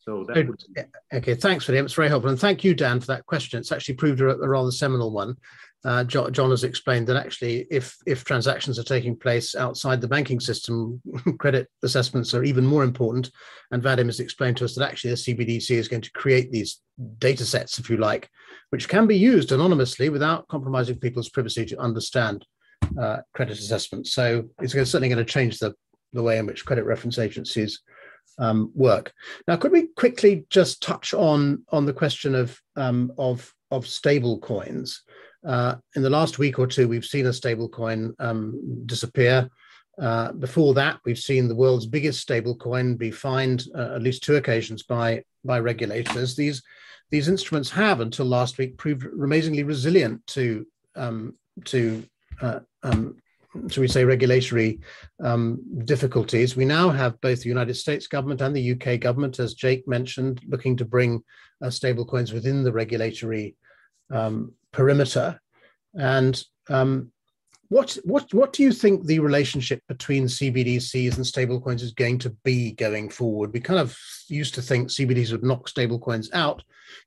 [0.00, 0.64] So that would...
[1.12, 3.58] okay, thanks for It's very helpful, and thank you, Dan, for that question.
[3.58, 5.36] It's actually proved a, a rather seminal one.
[5.84, 10.08] Uh, John, John, has explained that actually, if if transactions are taking place outside the
[10.08, 11.00] banking system,
[11.38, 13.30] credit assessments are even more important.
[13.70, 16.80] And Vadim has explained to us that actually the CBDC is going to create these
[17.18, 18.28] data sets, if you like,
[18.70, 22.44] which can be used anonymously without compromising people's privacy to understand
[23.00, 24.12] uh, credit assessments.
[24.12, 25.74] So it's certainly going to change the
[26.12, 27.82] the way in which credit reference agencies
[28.38, 29.12] um, work.
[29.46, 34.38] Now, could we quickly just touch on on the question of um, of of stable
[34.38, 35.02] coins?
[35.46, 39.48] Uh, in the last week or two, we've seen a stable coin um, disappear.
[40.00, 44.22] Uh, before that, we've seen the world's biggest stable coin be fined uh, at least
[44.22, 46.36] two occasions by by regulators.
[46.36, 46.62] These
[47.10, 52.04] these instruments have, until last week, proved amazingly resilient to um, to
[52.40, 53.16] uh, um,
[53.68, 54.80] shall we say, regulatory
[55.22, 56.56] um, difficulties.
[56.56, 60.40] We now have both the United States government and the UK government, as Jake mentioned,
[60.46, 61.22] looking to bring
[61.62, 63.56] uh, stablecoins within the regulatory
[64.10, 65.40] um, perimeter.
[65.94, 67.12] And um,
[67.70, 72.30] what what what do you think the relationship between CBDCs and stablecoins is going to
[72.42, 73.52] be going forward?
[73.52, 73.96] We kind of
[74.28, 76.62] used to think CBDCs would knock stablecoins out,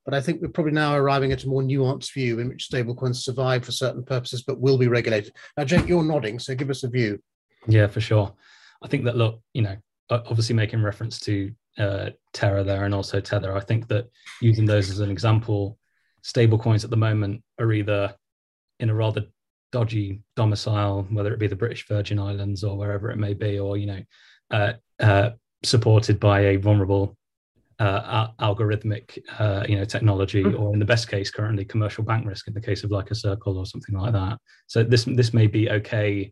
[0.05, 3.17] but I think we're probably now arriving at a more nuanced view in which stablecoins
[3.17, 5.33] survive for certain purposes but will be regulated.
[5.57, 7.19] Now, Jake, you're nodding, so give us a view.
[7.67, 8.33] Yeah, for sure.
[8.83, 9.77] I think that look, you know,
[10.11, 13.55] obviously making reference to uh, Terra there and also Tether.
[13.55, 14.09] I think that
[14.41, 15.79] using those as an example,
[16.23, 18.13] stablecoins at the moment are either
[18.79, 19.25] in a rather
[19.71, 23.77] dodgy domicile, whether it be the British Virgin Islands or wherever it may be, or
[23.77, 24.01] you know,
[24.51, 25.29] uh, uh,
[25.63, 27.17] supported by a vulnerable
[27.79, 30.61] uh, algorithmic, uh, you know, technology, mm-hmm.
[30.61, 33.15] or in the best case, currently commercial bank risk in the case of like a
[33.15, 34.37] Circle or something like that.
[34.67, 36.31] So this this may be okay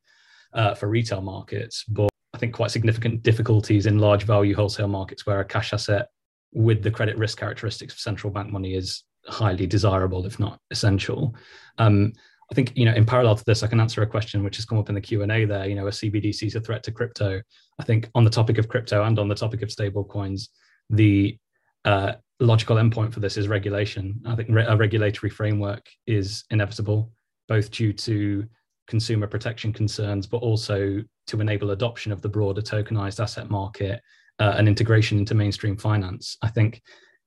[0.53, 5.25] uh, for retail markets, but I think quite significant difficulties in large value wholesale markets
[5.25, 6.09] where a cash asset
[6.53, 11.35] with the credit risk characteristics of central bank money is highly desirable, if not essential.
[11.77, 12.13] Um,
[12.51, 14.65] I think you know, in parallel to this, I can answer a question which has
[14.65, 15.45] come up in the Q and A.
[15.45, 17.41] There, you know, a CBDC is a threat to crypto.
[17.79, 20.49] I think on the topic of crypto and on the topic of stable coins,
[20.89, 21.37] the
[21.85, 24.21] uh, logical endpoint for this is regulation.
[24.25, 27.11] I think re- a regulatory framework is inevitable,
[27.47, 28.45] both due to
[28.87, 34.01] consumer protection concerns, but also to enable adoption of the broader tokenized asset market
[34.39, 36.37] uh, and integration into mainstream finance.
[36.41, 36.81] I think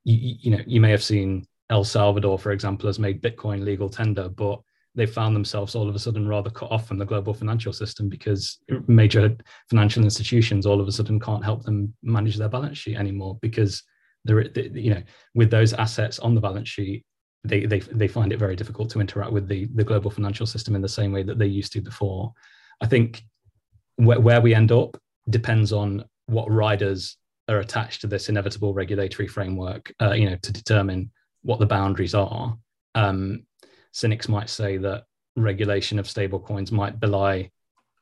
[0.04, 4.28] you know you may have seen El Salvador, for example, has made Bitcoin legal tender,
[4.28, 4.61] but
[4.94, 8.09] they found themselves all of a sudden rather cut off from the global financial system
[8.09, 9.35] because major
[9.70, 13.83] financial institutions all of a sudden can't help them manage their balance sheet anymore because
[14.24, 15.02] they're you know
[15.35, 17.05] with those assets on the balance sheet
[17.44, 20.74] they they they find it very difficult to interact with the the global financial system
[20.74, 22.33] in the same way that they used to before.
[22.81, 23.24] I think
[23.96, 24.96] where, where we end up
[25.28, 27.16] depends on what riders
[27.48, 31.11] are attached to this inevitable regulatory framework uh, you know to determine
[31.42, 32.57] what the boundaries are.
[32.94, 33.44] Um,
[33.92, 35.05] cynics might say that
[35.37, 37.50] regulation of stablecoins might belie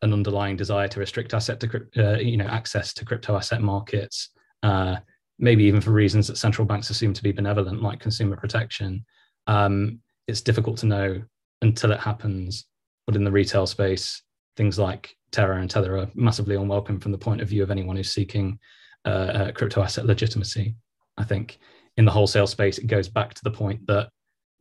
[0.03, 4.31] an underlying desire to restrict asset to uh, you know access to crypto asset markets
[4.63, 4.97] uh,
[5.41, 9.05] maybe even for reasons that central banks assume to be benevolent, like consumer protection.
[9.47, 11.23] Um, it's difficult to know
[11.63, 12.67] until it happens.
[13.07, 14.23] But in the retail space,
[14.57, 17.97] things like Terra and Tether are massively unwelcome from the point of view of anyone
[17.97, 18.59] who's seeking
[19.07, 20.77] uh, uh, crypto asset legitimacy.
[21.17, 21.59] I think
[21.97, 24.11] in the wholesale space, it goes back to the point that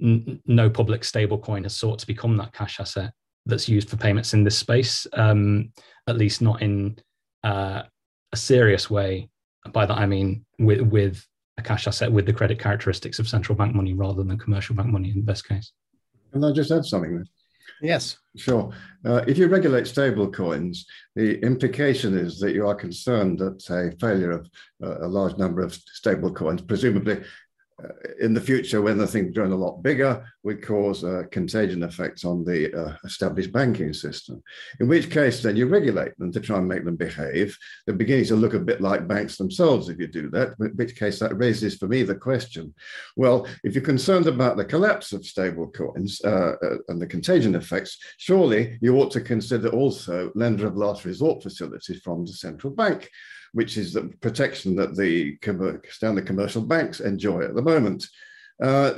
[0.02, 3.12] n- no public stablecoin has sought to become that cash asset
[3.46, 5.72] that's used for payments in this space, um,
[6.08, 6.98] at least not in
[7.44, 7.84] uh,
[8.32, 9.30] a serious way
[9.72, 11.26] by that I mean with with
[11.58, 14.90] a cash asset with the credit characteristics of central bank money rather than commercial bank
[14.90, 15.72] money in the best case.
[16.32, 17.26] Can I just add something there?
[17.82, 18.18] Yes.
[18.36, 18.72] Sure.
[19.06, 20.86] Uh, if you regulate stable coins,
[21.16, 24.50] the implication is that you are concerned that a failure of
[24.84, 27.22] uh, a large number of stable coins, presumably
[28.20, 32.26] in the future, when the thing's grown a lot bigger, would cause uh, contagion effects
[32.26, 34.42] on the uh, established banking system.
[34.80, 37.58] In which case, then you regulate them to try and make them behave.
[37.86, 40.96] They're beginning to look a bit like banks themselves if you do that, in which
[40.96, 42.74] case that raises for me the question
[43.15, 47.56] well, if you're concerned about the collapse of stable coins uh, uh and the contagion
[47.56, 52.74] effects, surely you ought to consider also lender of last resort facilities from the central
[52.74, 53.10] bank
[53.54, 55.38] which is the protection that the
[55.90, 58.06] standard commercial banks enjoy at the moment.
[58.62, 58.94] Uh,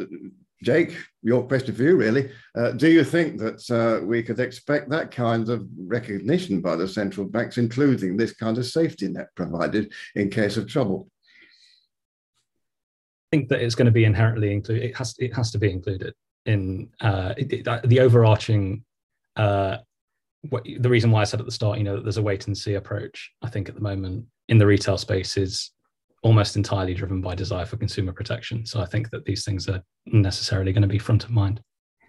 [0.64, 2.30] Jake, your question for you, really.
[2.56, 6.88] Uh, do you think that uh, we could expect that kind of recognition by the
[6.88, 11.10] central banks, including this kind of safety net provided in case of trouble?
[13.34, 14.84] I think that it's going to be inherently included.
[14.84, 16.14] It has it has to be included
[16.46, 18.84] in uh, it, it, the overarching
[19.36, 19.78] uh,
[20.50, 22.48] what, the reason why I said at the start, you know, that there's a wait
[22.48, 23.32] and see approach.
[23.42, 25.72] I think at the moment in the retail space is
[26.24, 28.66] almost entirely driven by desire for consumer protection.
[28.66, 31.62] So I think that these things are necessarily going to be front of mind.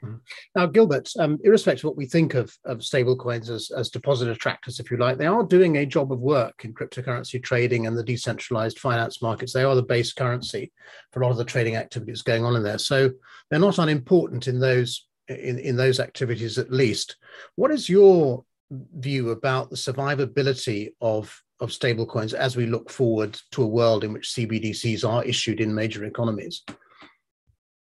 [0.03, 0.17] Hmm.
[0.57, 4.81] Now, Gilbert, um, irrespective of what we think of, of stablecoins as, as deposit attractors,
[4.81, 8.03] if you like, they are doing a job of work in cryptocurrency trading and the
[8.03, 9.53] decentralized finance markets.
[9.53, 10.73] They are the base currency
[11.13, 12.79] for a lot of the trading activities going on in there.
[12.79, 13.11] So
[13.51, 17.17] they're not unimportant in those in, in those activities at least.
[17.55, 23.63] What is your view about the survivability of of stablecoins as we look forward to
[23.63, 26.63] a world in which CBDCs are issued in major economies?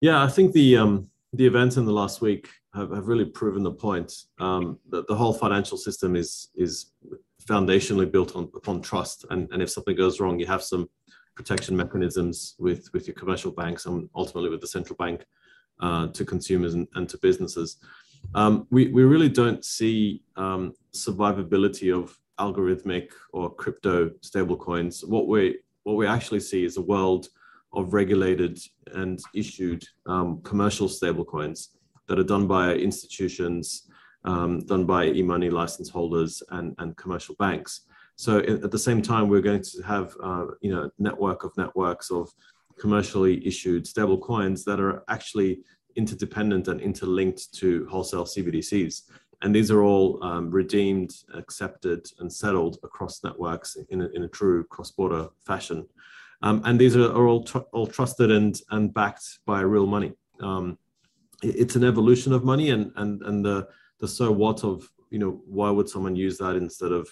[0.00, 3.62] Yeah, I think the um, the events in the last week have, have really proven
[3.62, 6.92] the point um, that the whole financial system is is
[7.44, 10.88] foundationally built on upon trust, and, and if something goes wrong, you have some
[11.35, 15.24] protection mechanisms with with your commercial banks and ultimately with the central bank
[15.80, 17.78] uh, to consumers and, and to businesses.
[18.35, 25.06] Um, we, we really don't see um, survivability of algorithmic or crypto stablecoins.
[25.06, 27.28] What we what we actually see is a world
[27.72, 28.58] of regulated
[28.94, 31.68] and issued um, commercial stablecoins
[32.06, 33.88] that are done by institutions,
[34.24, 37.87] um, done by e-money license holders and, and commercial banks.
[38.16, 42.10] So at the same time, we're going to have uh, you know network of networks
[42.10, 42.30] of
[42.78, 45.60] commercially issued stable coins that are actually
[45.96, 49.02] interdependent and interlinked to wholesale CBDCs.
[49.42, 54.28] And these are all um, redeemed, accepted, and settled across networks in a, in a
[54.28, 55.86] true cross-border fashion.
[56.42, 60.12] Um, and these are, are all, tr- all trusted and, and backed by real money.
[60.40, 60.78] Um,
[61.42, 63.68] it, it's an evolution of money, and, and, and the,
[63.98, 67.08] the so what of, you know, why would someone use that instead of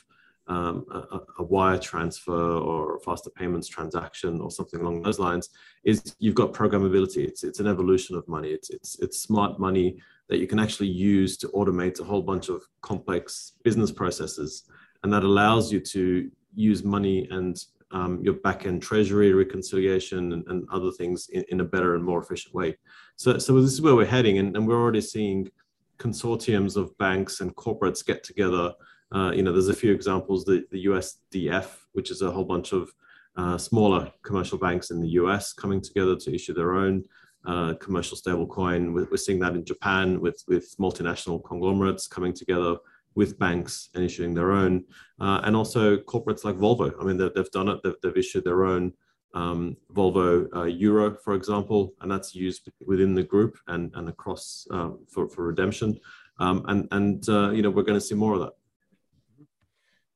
[0.46, 5.50] um, a, a, wire transfer or faster payments transaction or something along those lines
[5.84, 7.24] is you've got programmability.
[7.24, 8.48] It's, it's an evolution of money.
[8.48, 10.00] It's, it's, it's smart money
[10.30, 14.64] that you can actually use to automate a whole bunch of complex business processes.
[15.02, 20.66] And that allows you to use money and um, your back-end treasury reconciliation and, and
[20.72, 22.76] other things in, in, a better and more efficient way.
[23.16, 25.50] So, so this is where we're heading, and, and we're already seeing
[25.98, 28.72] consortiums of banks and corporates get together
[29.12, 30.44] uh, you know, there's a few examples.
[30.44, 32.92] The, the USDF, which is a whole bunch of
[33.36, 37.04] uh, smaller commercial banks in the US coming together to issue their own
[37.46, 38.92] uh, commercial stablecoin.
[38.92, 42.76] We're, we're seeing that in Japan with, with multinational conglomerates coming together
[43.14, 44.84] with banks and issuing their own,
[45.20, 46.92] uh, and also corporates like Volvo.
[47.00, 47.80] I mean, they've done it.
[47.82, 48.92] They've, they've issued their own
[49.34, 54.66] um, Volvo uh, Euro, for example, and that's used within the group and, and across
[54.70, 55.98] uh, for, for redemption.
[56.38, 58.52] Um, and and uh, you know we're going to see more of that.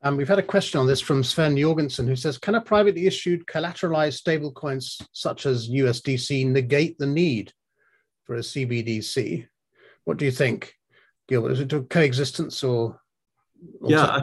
[0.05, 3.07] Um, we've had a question on this from Sven Jorgensen, who says, can a privately
[3.07, 7.55] issued collateralized stablecoins such as USDC negate the need
[8.25, 9.47] for a CBDC?
[10.05, 10.75] What do you think,
[11.27, 11.53] Gilbert?
[11.53, 13.01] Is it a coexistence or?
[13.83, 14.23] Yeah,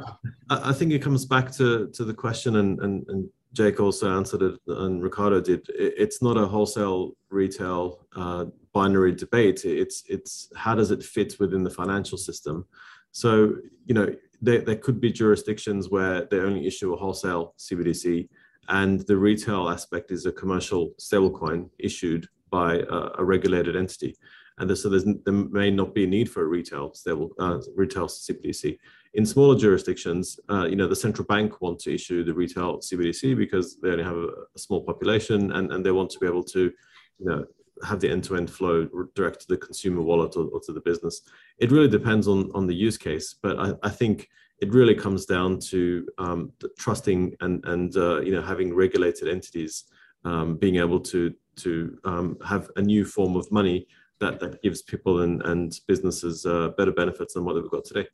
[0.52, 4.16] I, I, think it comes back to, to the question, and, and, and Jake also
[4.16, 5.66] answered it, and Ricardo did.
[5.74, 9.66] It's not a wholesale retail uh, binary debate.
[9.66, 12.68] It's it's how does it fit within the financial system.
[13.14, 13.56] So
[13.88, 18.28] you know, there, there could be jurisdictions where they only issue a wholesale CBDC,
[18.70, 24.16] and the retail aspect is a commercial stablecoin issued by a, a regulated entity.
[24.58, 28.78] And so there may not be a need for a retail stable uh, retail CBDC.
[29.16, 33.36] In smaller jurisdictions, uh, you know, the central bank want to issue the retail CBDC
[33.36, 36.44] because they only have a, a small population and, and they want to be able
[36.44, 36.72] to,
[37.20, 37.46] you know,
[37.84, 41.22] have the end-to-end flow direct to the consumer wallet or, or, to the business.
[41.58, 44.30] It really depends on on the use case, but I, I think
[44.60, 49.86] it really comes down to um, trusting and and uh, you know having regulated entities
[50.24, 53.88] um, being able to to um, have a new form of money
[54.20, 58.08] that that gives people and and businesses uh, better benefits than what they've got today.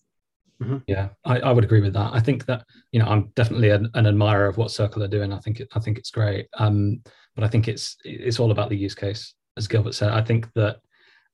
[0.62, 0.78] Mm-hmm.
[0.88, 2.14] Yeah, I, I, would agree with that.
[2.14, 5.32] I think that you know I'm definitely an, an, admirer of what Circle are doing.
[5.32, 6.48] I think it, I think it's great.
[6.58, 7.02] Um,
[7.36, 10.52] but I think it's it's all about the use case as Gilbert said, I think
[10.54, 10.80] that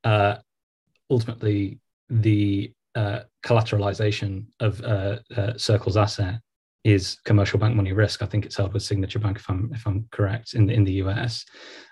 [0.03, 0.37] uh,
[1.09, 6.39] ultimately the uh, collateralization of uh, uh, Circle's asset
[6.83, 8.21] is commercial bank money risk.
[8.21, 10.83] I think it's held with Signature Bank, if I'm if I'm correct, in the, in
[10.83, 11.45] the US.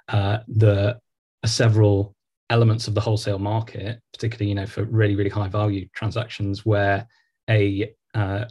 [0.08, 1.00] Uh, the
[1.46, 2.16] several
[2.50, 7.08] elements of the wholesale market, particularly you know for really really high value transactions, where
[7.50, 8.46] a uh,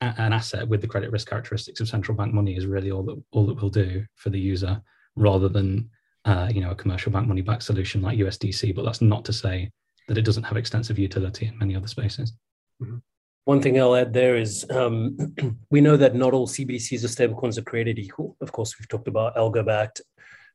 [0.00, 3.22] an asset with the credit risk characteristics of central bank money is really all that
[3.30, 4.80] all that will do for the user,
[5.16, 5.90] rather than
[6.24, 9.32] uh, you know, a commercial bank money back solution like USDC, but that's not to
[9.32, 9.70] say
[10.08, 12.32] that it doesn't have extensive utility in many other spaces.
[12.80, 12.98] Mm-hmm.
[13.44, 15.16] One thing I'll add there is um,
[15.70, 18.36] we know that not all CBDCs or stablecoins are created equal.
[18.40, 20.00] Of course, we've talked about algo backed,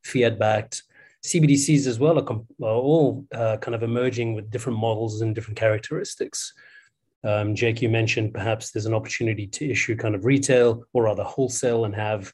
[0.04, 0.84] fiat backed.
[1.26, 5.58] CBDCs as well are, are all uh, kind of emerging with different models and different
[5.58, 6.54] characteristics.
[7.24, 11.24] Um, Jake, you mentioned perhaps there's an opportunity to issue kind of retail or rather
[11.24, 12.32] wholesale and have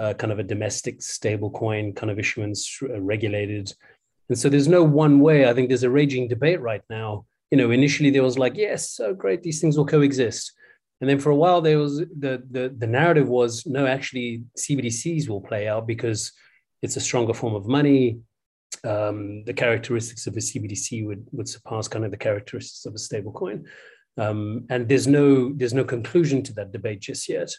[0.00, 3.72] uh, kind of a domestic stablecoin kind of issuance uh, regulated.
[4.30, 5.48] And so there's no one way.
[5.48, 7.26] I think there's a raging debate right now.
[7.50, 10.52] You know, initially there was like, yes, so great, these things will coexist.
[11.00, 15.28] And then for a while there was the the the narrative was no, actually CBDCs
[15.28, 16.32] will play out because
[16.82, 18.18] it's a stronger form of money.
[18.84, 22.98] Um, the characteristics of a CBDC would would surpass kind of the characteristics of a
[22.98, 23.64] stablecoin.
[24.18, 27.50] Um, and there's no there's no conclusion to that debate just yet.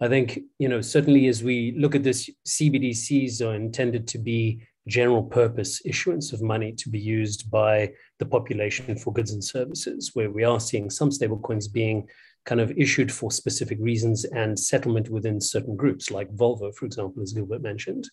[0.00, 4.66] I think, you know, certainly as we look at this, CBDCs are intended to be
[4.86, 10.10] general purpose issuance of money to be used by the population for goods and services,
[10.14, 12.06] where we are seeing some stablecoins being
[12.44, 17.22] kind of issued for specific reasons and settlement within certain groups, like Volvo, for example,
[17.22, 18.08] as Gilbert mentioned.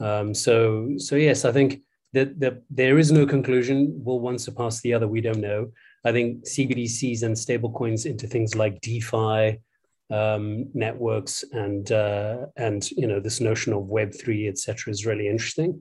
[0.00, 1.80] Um, so, so yes, I think
[2.12, 4.00] that, that there is no conclusion.
[4.04, 5.08] Will one surpass the other?
[5.08, 5.72] We don't know.
[6.04, 9.58] I think CBDCs and stablecoins into things like DeFi,
[10.10, 15.28] um, networks and uh, and you know this notion of Web three, etc., is really
[15.28, 15.80] interesting.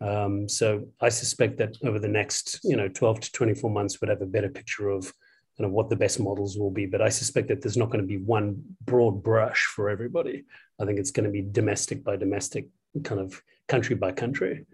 [0.00, 4.08] Um, so I suspect that over the next you know 12 to 24 months, we'd
[4.08, 5.12] have a better picture of
[5.56, 6.86] kind of what the best models will be.
[6.86, 10.44] But I suspect that there's not going to be one broad brush for everybody.
[10.80, 12.68] I think it's going to be domestic by domestic,
[13.04, 14.66] kind of country by country.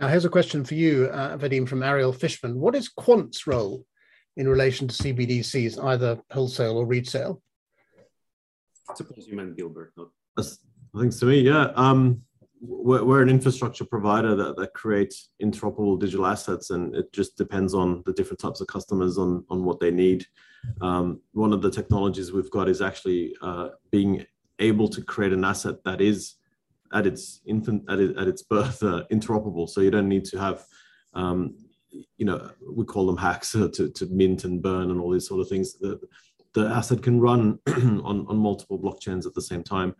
[0.00, 2.58] Now, here's a question for you, uh, Vadim, from Ariel Fishman.
[2.58, 3.86] What is Quant's role
[4.36, 7.40] in relation to CBDCs, either wholesale or retail?
[8.88, 10.08] I suppose you meant Gilbert, not.
[10.36, 11.70] I think to me, yeah.
[11.76, 12.22] Um,
[12.60, 17.74] we're, we're, an infrastructure provider that, that creates interoperable digital assets, and it just depends
[17.74, 20.26] on the different types of customers on, on what they need.
[20.80, 24.24] Um, one of the technologies we've got is actually uh, being
[24.58, 26.36] able to create an asset that is
[26.92, 29.68] at its infant at, it, at its birth uh, interoperable.
[29.68, 30.64] So you don't need to have
[31.12, 31.56] um,
[32.16, 35.40] you know, we call them hacks to, to mint and burn and all these sort
[35.40, 35.74] of things.
[35.74, 36.00] The,
[36.54, 39.94] the asset can run on, on multiple blockchains at the same time.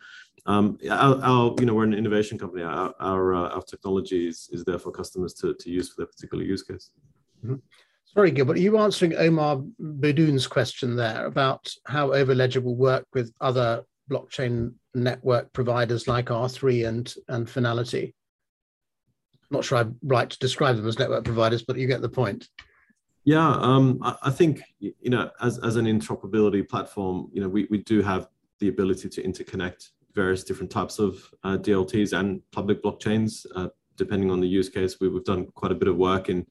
[0.46, 2.62] Um, our, our, you know, we're an innovation company.
[2.62, 6.06] Our, our, uh, our technology is, is there for customers to, to use for their
[6.06, 6.90] particular use case.
[7.44, 7.56] Mm-hmm.
[8.04, 13.32] Sorry, Gilbert, are you answering Omar Beydoun's question there about how Overledger will work with
[13.40, 18.12] other blockchain network providers like R3 and, and Fnality?
[19.50, 22.48] Not sure I'm right to describe them as network providers, but you get the point.
[23.24, 27.78] Yeah, um, I, think you know, as as an interoperability platform, you know, we we
[27.78, 28.28] do have
[28.60, 34.30] the ability to interconnect various different types of uh, DLTs and public blockchains, uh, depending
[34.30, 35.00] on the use case.
[35.00, 36.46] We, have done quite a bit of work in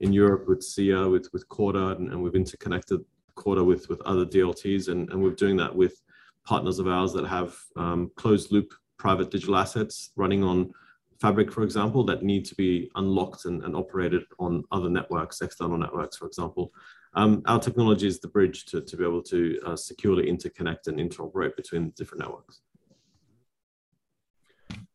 [0.00, 3.00] in Europe with SIA, with with Corda, and, and we've interconnected
[3.36, 6.02] Corda with with other DLTs, and, and we're doing that with
[6.44, 10.72] partners of ours that have um, closed loop private digital assets running on
[11.20, 15.78] Fabric, for example, that need to be unlocked and, and operated on other networks, external
[15.78, 16.72] networks, for example.
[17.14, 20.98] Um, our technology is the bridge to, to be able to uh, securely interconnect and
[20.98, 22.60] interoperate between different networks.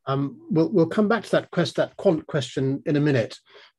[0.06, 3.38] Um, we'll, we'll come back to that, quest, that quant question in a minute.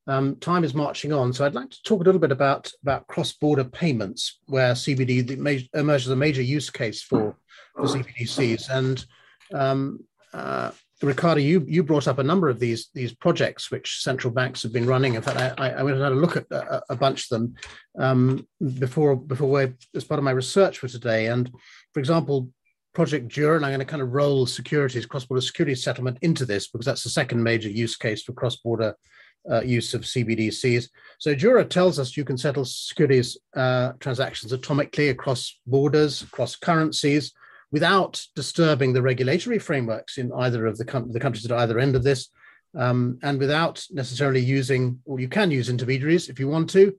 [0.08, 3.06] Um, time is marching on, so I'd like to talk a little bit about, about
[3.06, 5.30] cross-border payments, where CBD
[5.74, 7.36] emerges as a major use case for,
[7.76, 8.68] for CBDCs.
[8.70, 9.04] And
[9.52, 10.00] um,
[10.32, 10.72] uh,
[11.06, 14.72] Ricardo, you you brought up a number of these these projects which central banks have
[14.72, 15.14] been running.
[15.14, 17.54] In fact, I, I went and had a look at a, a bunch of them
[17.98, 18.46] um,
[18.78, 21.26] before before as part of my research for today.
[21.26, 21.50] And
[21.92, 22.48] for example,
[22.94, 26.68] Project Jura, and I'm going to kind of roll securities, cross-border securities settlement into this
[26.68, 28.94] because that's the second major use case for cross-border
[29.50, 30.88] uh, use of CBDCs.
[31.18, 37.32] So Jura tells us you can settle securities uh, transactions atomically across borders, across currencies,
[37.72, 42.04] without disturbing the regulatory frameworks in either of the, the countries at either end of
[42.04, 42.28] this,
[42.78, 46.94] um, and without necessarily using, or you can use intermediaries if you want to,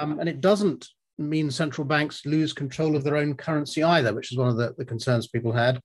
[0.00, 4.32] um, and it doesn't mean central banks lose control of their own currency either, which
[4.32, 5.80] is one of the, the concerns people had.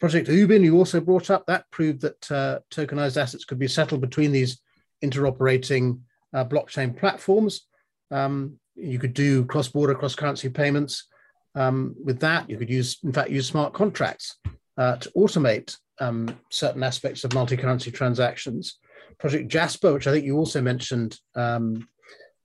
[0.00, 4.00] Project Ubin, you also brought up, that proved that uh, tokenized assets could be settled
[4.00, 4.60] between these
[5.02, 6.00] interoperating
[6.34, 7.66] uh, blockchain platforms.
[8.10, 11.06] Um, you could do cross-border, cross-currency payments
[11.54, 14.36] um, with that, you could use, in fact, use smart contracts
[14.78, 18.78] uh, to automate um, certain aspects of multi-currency transactions.
[19.18, 21.88] Project Jasper, which I think you also mentioned, um,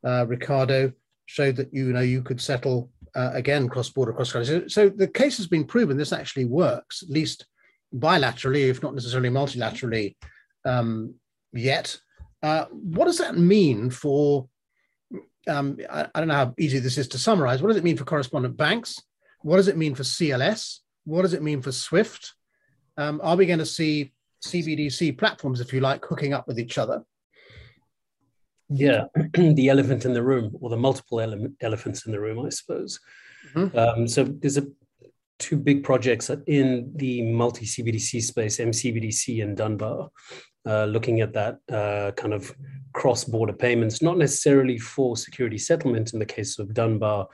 [0.06, 0.92] uh, Ricardo,
[1.26, 4.62] showed that you know you could settle uh, again cross-border, cross-currency.
[4.62, 7.46] So, so the case has been proven this actually works, at least
[7.96, 10.16] bilaterally, if not necessarily multilaterally,
[10.66, 11.16] um,
[11.54, 11.98] yet.
[12.44, 14.48] Uh, what does that mean for
[15.48, 17.62] um, I, I, don't know how easy this is to summarize.
[17.62, 19.02] What does it mean for correspondent banks?
[19.42, 20.80] What does it mean for CLS?
[21.06, 22.34] What does it mean for SWIFT?
[22.98, 24.14] Um, are we going to see
[24.46, 27.04] CBDC platforms, if you like, hooking up with each other?
[28.70, 32.50] Yeah, the elephant in the room, or the multiple ele- elephants in the room, I
[32.50, 33.00] suppose.
[33.54, 33.78] Mm-hmm.
[33.78, 34.68] Um, so there's a
[35.40, 40.10] two big projects in the multi CBDC space, MCBDC and Dunbar,
[40.68, 42.54] uh, looking at that uh, kind of
[42.94, 47.28] cross-border payments, not necessarily for security settlement in the case of Dunbar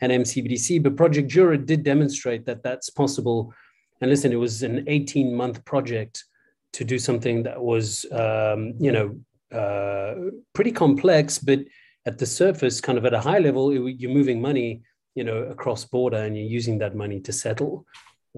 [0.00, 3.52] and MCBDC, but Project Jura did demonstrate that that's possible.
[4.00, 6.24] And listen, it was an 18-month project
[6.72, 9.20] to do something that was, um, you know,
[9.56, 11.60] uh, pretty complex, but
[12.06, 14.82] at the surface, kind of at a high level, it, you're moving money,
[15.14, 17.86] you know, across border, and you're using that money to settle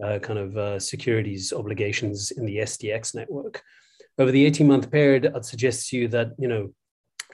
[0.03, 3.63] uh, kind of uh, securities obligations in the SDX network
[4.19, 6.73] over the 18 month period, I'd suggest to you that, you know,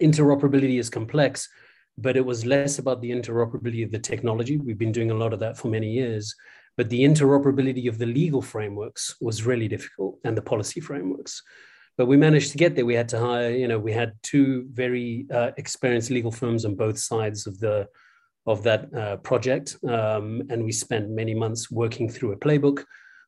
[0.00, 1.48] interoperability is complex,
[1.98, 4.56] but it was less about the interoperability of the technology.
[4.56, 6.34] We've been doing a lot of that for many years,
[6.76, 11.42] but the interoperability of the legal frameworks was really difficult and the policy frameworks.
[11.98, 12.86] But we managed to get there.
[12.86, 16.74] We had to hire, you know, we had two very uh, experienced legal firms on
[16.74, 17.88] both sides of the
[18.46, 22.84] of that uh, project, um, and we spent many months working through a playbook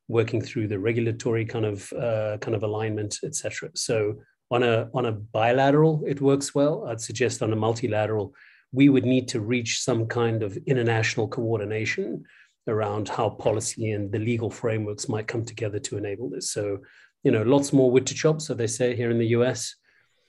[0.08, 3.70] working through the regulatory kind of uh, kind of alignment, etc.
[3.74, 4.16] So
[4.50, 6.86] on a on a bilateral, it works well.
[6.88, 8.34] I'd suggest on a multilateral,
[8.72, 12.24] we would need to reach some kind of international coordination
[12.68, 16.50] around how policy and the legal frameworks might come together to enable this.
[16.50, 16.78] So,
[17.24, 19.74] you know, lots more wood to chop, so they say here in the US.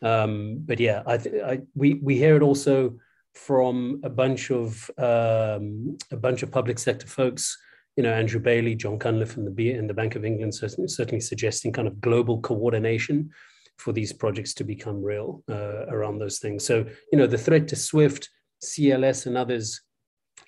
[0.01, 2.95] Um, but yeah, I, th- I we we hear it also
[3.33, 7.57] from a bunch of um, a bunch of public sector folks.
[7.95, 11.21] You know, Andrew Bailey, Jon Cunliffe, and the and the Bank of England certainly, certainly
[11.21, 13.29] suggesting kind of global coordination
[13.77, 16.65] for these projects to become real uh, around those things.
[16.65, 18.29] So, you know, the threat to Swift,
[18.63, 19.81] CLS, and others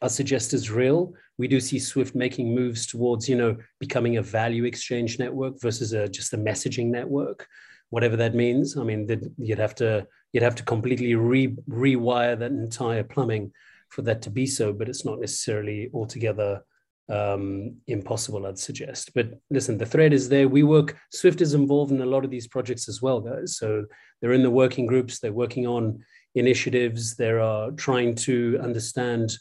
[0.01, 1.13] are suggested as real.
[1.37, 5.93] We do see Swift making moves towards, you know, becoming a value exchange network versus
[5.93, 7.47] a, just a messaging network,
[7.89, 8.77] whatever that means.
[8.77, 13.53] I mean, you'd have to you'd have to completely re, rewire that entire plumbing
[13.89, 16.61] for that to be so, but it's not necessarily altogether
[17.09, 19.11] um, impossible, I'd suggest.
[19.13, 20.47] But listen, the thread is there.
[20.47, 23.57] We work, Swift is involved in a lot of these projects as well, guys.
[23.57, 23.85] So
[24.21, 26.03] they're in the working groups, they're working on
[26.35, 29.37] initiatives, they are trying to understand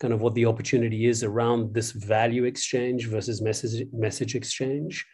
[0.00, 5.04] kind of what the opportunity is around this value exchange versus message, message exchange.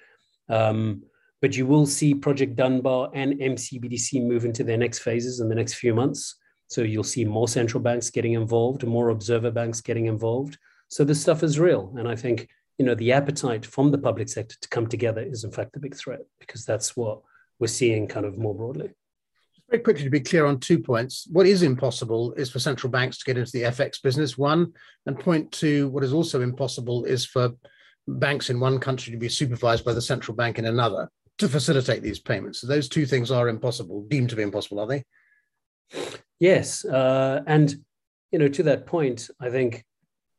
[0.48, 1.02] Um,
[1.40, 5.55] but you will see Project Dunbar and MCBDC move into their next phases in the
[5.55, 6.36] next few months.
[6.68, 10.59] So you'll see more central banks getting involved, more observer banks getting involved.
[10.95, 11.92] So this stuff is real.
[11.99, 15.42] And I think, you know, the appetite from the public sector to come together is
[15.42, 17.20] in fact the big threat because that's what
[17.59, 18.90] we're seeing kind of more broadly.
[19.68, 21.26] Very quickly to be clear on two points.
[21.32, 24.72] What is impossible is for central banks to get into the FX business, one,
[25.05, 27.51] and point two, what is also impossible is for
[28.07, 32.03] banks in one country to be supervised by the central bank in another to facilitate
[32.05, 32.61] these payments.
[32.61, 35.03] So those two things are impossible, deemed to be impossible, are they?
[36.38, 37.74] Yes, uh, and
[38.30, 39.84] you know, to that point, I think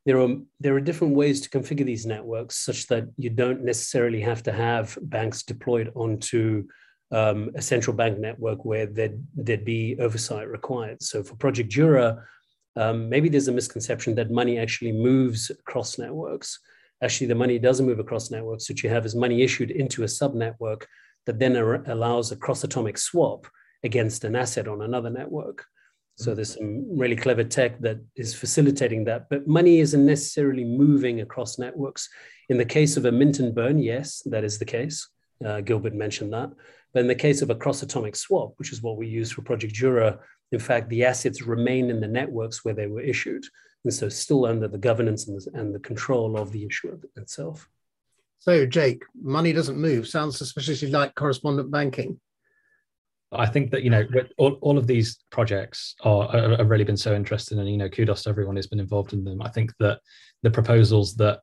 [0.06, 4.20] there are there are different ways to configure these networks such that you don't necessarily
[4.20, 6.64] have to have banks deployed onto
[7.10, 11.02] um, a central bank network where there'd, there'd be oversight required.
[11.02, 12.24] So for Project Jura,
[12.76, 16.58] um, maybe there's a misconception that money actually moves across networks.
[17.02, 18.68] Actually, the money doesn't move across networks.
[18.68, 20.84] What you have is money issued into a subnetwork
[21.26, 23.46] that then allows a cross-atomic swap
[23.82, 25.64] against an asset on another network.
[26.16, 29.28] So there's some really clever tech that is facilitating that.
[29.28, 32.08] But money isn't necessarily moving across networks.
[32.48, 35.08] In the case of a mint and burn, yes, that is the case.
[35.44, 36.50] Uh, Gilbert mentioned that.
[36.94, 39.42] But in the case of a cross atomic swap, which is what we use for
[39.42, 40.18] Project Jura,
[40.52, 43.44] in fact, the assets remain in the networks where they were issued.
[43.84, 47.68] And so still under the governance and the, and the control of the issuer itself.
[48.38, 50.08] So, Jake, money doesn't move.
[50.08, 52.20] Sounds suspiciously like correspondent banking.
[53.38, 54.06] I think that you know
[54.38, 58.22] all, all of these projects are, have really been so interesting, and you know kudos
[58.22, 59.42] to everyone who's been involved in them.
[59.42, 60.00] I think that
[60.42, 61.40] the proposals that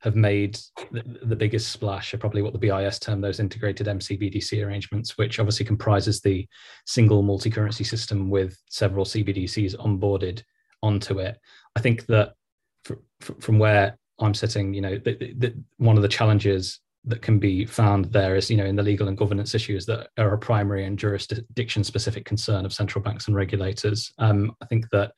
[0.00, 0.58] have made
[0.92, 5.38] the, the biggest splash are probably what the BIS term those integrated MCBDC arrangements, which
[5.38, 6.46] obviously comprises the
[6.86, 10.42] single multi-currency system with several CBDCs onboarded
[10.82, 11.38] onto it.
[11.74, 12.34] I think that
[13.40, 17.64] from where I'm sitting, you know, the, the, one of the challenges that can be
[17.64, 20.84] found there is, you know, in the legal and governance issues that are a primary
[20.84, 24.12] and jurisdiction specific concern of central banks and regulators.
[24.18, 25.12] Um, I think that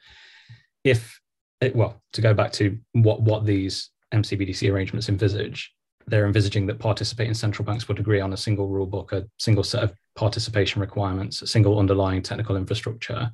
[0.84, 1.18] if,
[1.60, 5.72] it, well, to go back to what what these MCBDC arrangements envisage,
[6.06, 9.64] they're envisaging that participating central banks would agree on a single rule book, a single
[9.64, 13.30] set of participation requirements, a single underlying technical infrastructure,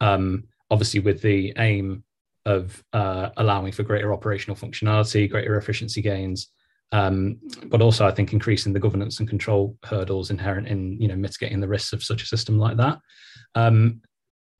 [0.00, 2.02] um, obviously with the aim
[2.44, 6.48] of uh, allowing for greater operational functionality, greater efficiency gains,
[6.92, 11.16] um, but also I think increasing the governance and control hurdles inherent in you know
[11.16, 12.98] mitigating the risks of such a system like that.
[13.54, 14.02] Um,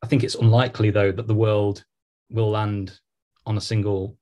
[0.02, 1.84] I think it's unlikely though that the world
[2.30, 2.98] will land
[3.46, 4.16] on a single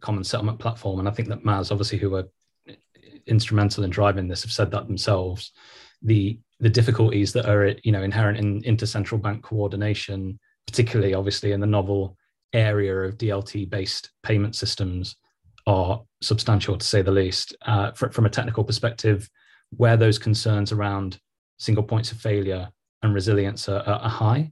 [0.00, 2.28] common settlement platform, and I think that MAS, obviously, who are
[3.26, 5.52] instrumental in driving this, have said that themselves.
[6.02, 11.60] The the difficulties that are you know inherent in intercentral bank coordination, particularly obviously in
[11.60, 12.16] the novel
[12.52, 15.16] area of DLT based payment systems
[15.68, 17.54] are substantial to say the least.
[17.62, 19.28] Uh, for, from a technical perspective,
[19.76, 21.18] where those concerns around
[21.58, 22.68] single points of failure
[23.02, 24.50] and resilience are, are, high,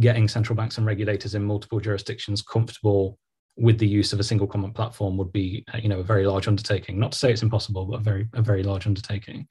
[0.00, 3.18] getting central banks and regulators in multiple jurisdictions comfortable
[3.56, 6.26] with the use of a single common platform would be, uh, you know, a very
[6.26, 6.98] large undertaking.
[6.98, 9.46] Not to say it's impossible, but a very, a very large undertaking.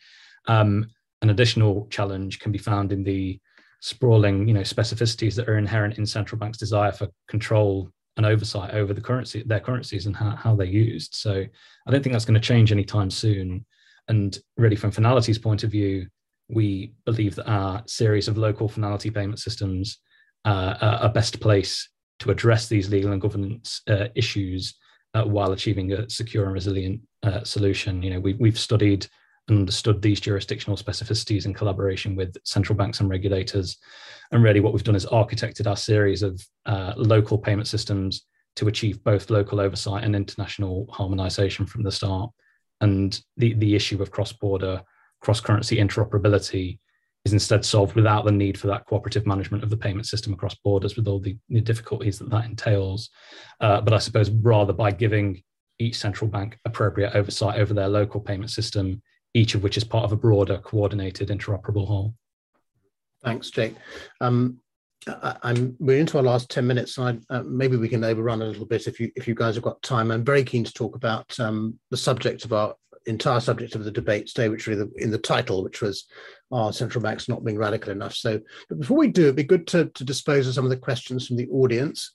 [0.47, 0.87] Um,
[1.21, 3.39] an additional challenge can be found in the
[3.81, 8.73] sprawling, you know, specificities that are inherent in central banks' desire for control and oversight
[8.73, 11.15] over the currency, their currencies and how, how they're used.
[11.15, 11.43] So
[11.87, 13.65] I don't think that's going to change anytime soon.
[14.07, 16.07] And really, from Fnality's point of view,
[16.49, 19.99] we believe that our series of local Fnality payment systems
[20.45, 21.89] uh, are best place
[22.19, 24.75] to address these legal and governance uh, issues
[25.13, 28.03] uh, while achieving a secure and resilient uh, solution.
[28.03, 29.07] You know, we, we've studied
[29.47, 33.77] and understood these jurisdictional specificities in collaboration with central banks and regulators.
[34.31, 38.25] And really, what we've done is architected our series of uh, local payment systems
[38.55, 42.29] to achieve both local oversight and international harmonization from the start.
[42.81, 44.81] And the, the issue of cross border,
[45.21, 46.79] cross currency interoperability
[47.25, 50.55] is instead solved without the need for that cooperative management of the payment system across
[50.55, 53.09] borders with all the, the difficulties that that entails.
[53.61, 55.41] Uh, but I suppose rather by giving
[55.79, 59.01] each central bank appropriate oversight over their local payment system,
[59.33, 62.15] each of which is part of a broader, coordinated, interoperable whole.
[63.23, 63.75] Thanks, Jake.
[64.21, 64.59] Um,
[65.07, 68.45] I, we're into our last ten minutes, and I, uh, maybe we can overrun a
[68.45, 70.11] little bit if you if you guys have got time.
[70.11, 72.75] I'm very keen to talk about um, the subject of our
[73.05, 76.05] entire subject of the debate today, which really in the title, which was
[76.51, 79.85] "Are central banks not being radical enough?" So, before we do, it'd be good to,
[79.85, 82.11] to dispose of some of the questions from the audience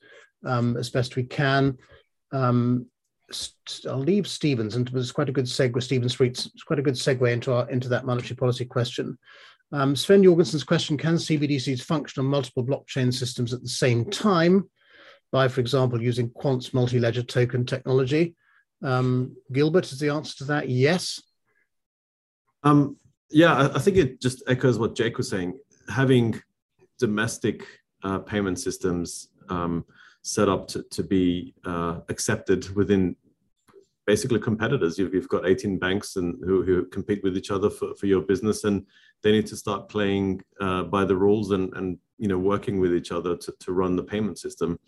[0.47, 1.77] um, as best we can.
[2.33, 2.87] Um,
[3.87, 5.83] I'll leave Stevens, and it's quite a good segue.
[5.83, 9.19] Stephen Street's it's quite a good segue into our into that monetary policy question.
[9.73, 14.69] Um, Sven Jorgensen's question: Can CBDCs function on multiple blockchain systems at the same time,
[15.31, 18.35] by, for example, using Quant's multi-ledger token technology?
[18.83, 20.69] Um, Gilbert is the answer to that.
[20.71, 21.23] Yes.
[22.63, 22.97] Um,
[23.31, 25.59] yeah, I think it just echoes what Jake was saying.
[25.91, 26.41] Having
[26.99, 27.67] domestic
[28.03, 29.85] uh, payment systems um,
[30.29, 33.17] set up to, to be uh, accepted within
[34.07, 34.99] basically competitors.
[34.99, 38.23] You've, you've got 18 banks and who, who compete with each other for, for your
[38.23, 38.87] business, and
[39.23, 42.95] they need to start playing uh, by the rules and, and you know working with
[42.95, 44.79] each other to, to run the payment system.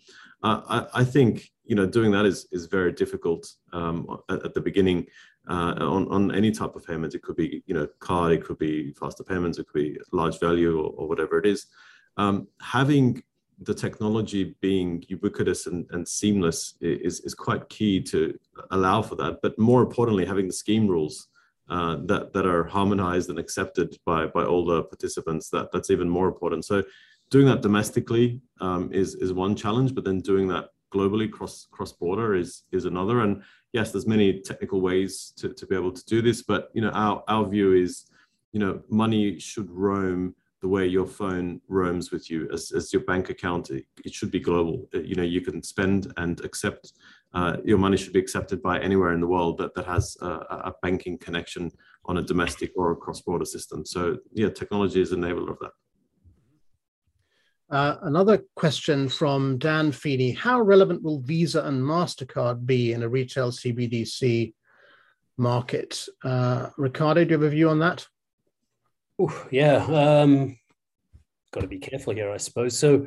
[0.43, 4.53] Uh, I, I think you know doing that is is very difficult um, at, at,
[4.53, 5.07] the beginning
[5.49, 7.15] uh, on on any type of payment.
[7.15, 10.39] It could be you know card, it could be faster payments, it could be large
[10.39, 11.67] value or, or whatever it is.
[12.17, 13.23] Um, having
[13.61, 18.37] the technology being ubiquitous and, and seamless is, is quite key to
[18.71, 19.39] allow for that.
[19.41, 21.27] But more importantly, having the scheme rules
[21.69, 26.09] uh, that, that are harmonized and accepted by, by all the participants, that, that's even
[26.09, 26.65] more important.
[26.65, 26.83] So
[27.29, 31.93] doing that domestically um, is, is one challenge, but then doing that globally cross cross
[31.93, 33.41] border is is another and
[33.71, 36.89] yes there's many technical ways to, to be able to do this but you know
[36.89, 38.07] our, our view is
[38.51, 43.03] you know money should roam the way your phone roams with you as, as your
[43.03, 46.93] bank account it, it should be global uh, you know you can spend and accept
[47.33, 50.25] uh, your money should be accepted by anywhere in the world that, that has a,
[50.25, 51.71] a banking connection
[52.05, 55.71] on a domestic or a cross-border system so yeah technology is an enabler of that
[57.71, 60.31] uh, another question from Dan Feeney.
[60.31, 64.53] How relevant will Visa and MasterCard be in a retail CBDC
[65.37, 66.05] market?
[66.21, 68.05] Uh, Ricardo, do you have a view on that?
[69.21, 70.57] Ooh, yeah, um,
[71.53, 72.77] got to be careful here, I suppose.
[72.77, 73.05] So,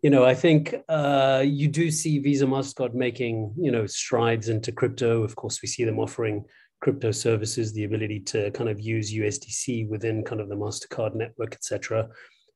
[0.00, 4.70] you know, I think uh, you do see Visa, Mastercard making you know strides into
[4.70, 5.24] crypto.
[5.24, 6.44] Of course, we see them offering
[6.80, 11.54] crypto services, the ability to kind of use USDC within kind of the Mastercard network,
[11.54, 12.08] etc.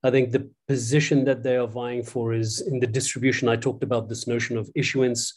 [0.05, 3.49] I think the position that they are vying for is in the distribution.
[3.49, 5.35] I talked about this notion of issuance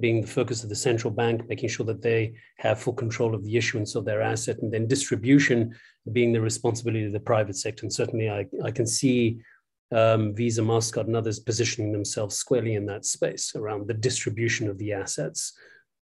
[0.00, 3.44] being the focus of the central bank, making sure that they have full control of
[3.44, 5.74] the issuance of their asset, and then distribution
[6.12, 7.84] being the responsibility of the private sector.
[7.84, 9.38] And certainly, I, I can see
[9.92, 14.78] um, Visa, Mastercard, and others positioning themselves squarely in that space around the distribution of
[14.78, 15.56] the assets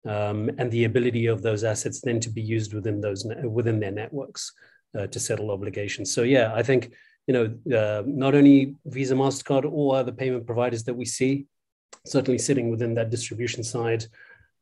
[0.05, 3.91] um, and the ability of those assets then to be used within those within their
[3.91, 4.51] networks
[4.97, 6.13] uh, to settle obligations.
[6.13, 6.91] So, yeah, I think
[7.27, 11.47] you know uh, not only Visa, Mastercard, or other payment providers that we see
[12.05, 14.05] certainly sitting within that distribution side.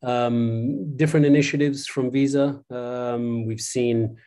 [0.01, 2.61] Um, different initiatives from Visa.
[2.69, 4.17] Um, we've seen,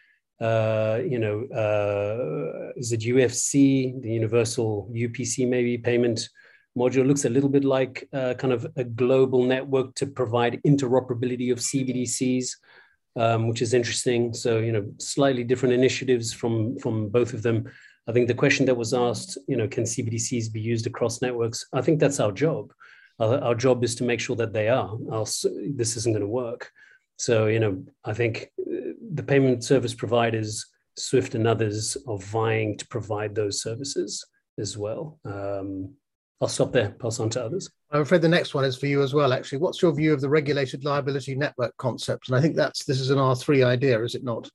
[0.40, 6.28] uh, you know, uh, is it UFC, the Universal UPC maybe payment
[6.76, 7.06] module?
[7.06, 11.58] Looks a little bit like uh, kind of a global network to provide interoperability of
[11.58, 12.50] CBDCs.
[13.16, 14.32] Um, which is interesting.
[14.32, 17.68] So, you know, slightly different initiatives from from both of them.
[18.06, 21.66] I think the question that was asked, you know, can CBDCs be used across networks?
[21.72, 22.72] I think that's our job.
[23.18, 25.44] Our, our job is to make sure that they are, else
[25.74, 26.70] this isn't going to work.
[27.16, 30.66] So, you know, I think uh, the payment service providers,
[30.96, 34.24] Swift and others, are vying to provide those services
[34.58, 35.18] as well.
[35.24, 35.94] Um,
[36.40, 37.68] I'll stop there, pass on to others.
[37.90, 39.58] I'm afraid the next one is for you as well, actually.
[39.58, 42.28] What's your view of the regulated liability network concept?
[42.28, 44.48] And I think that's this is an R3 idea, is it not?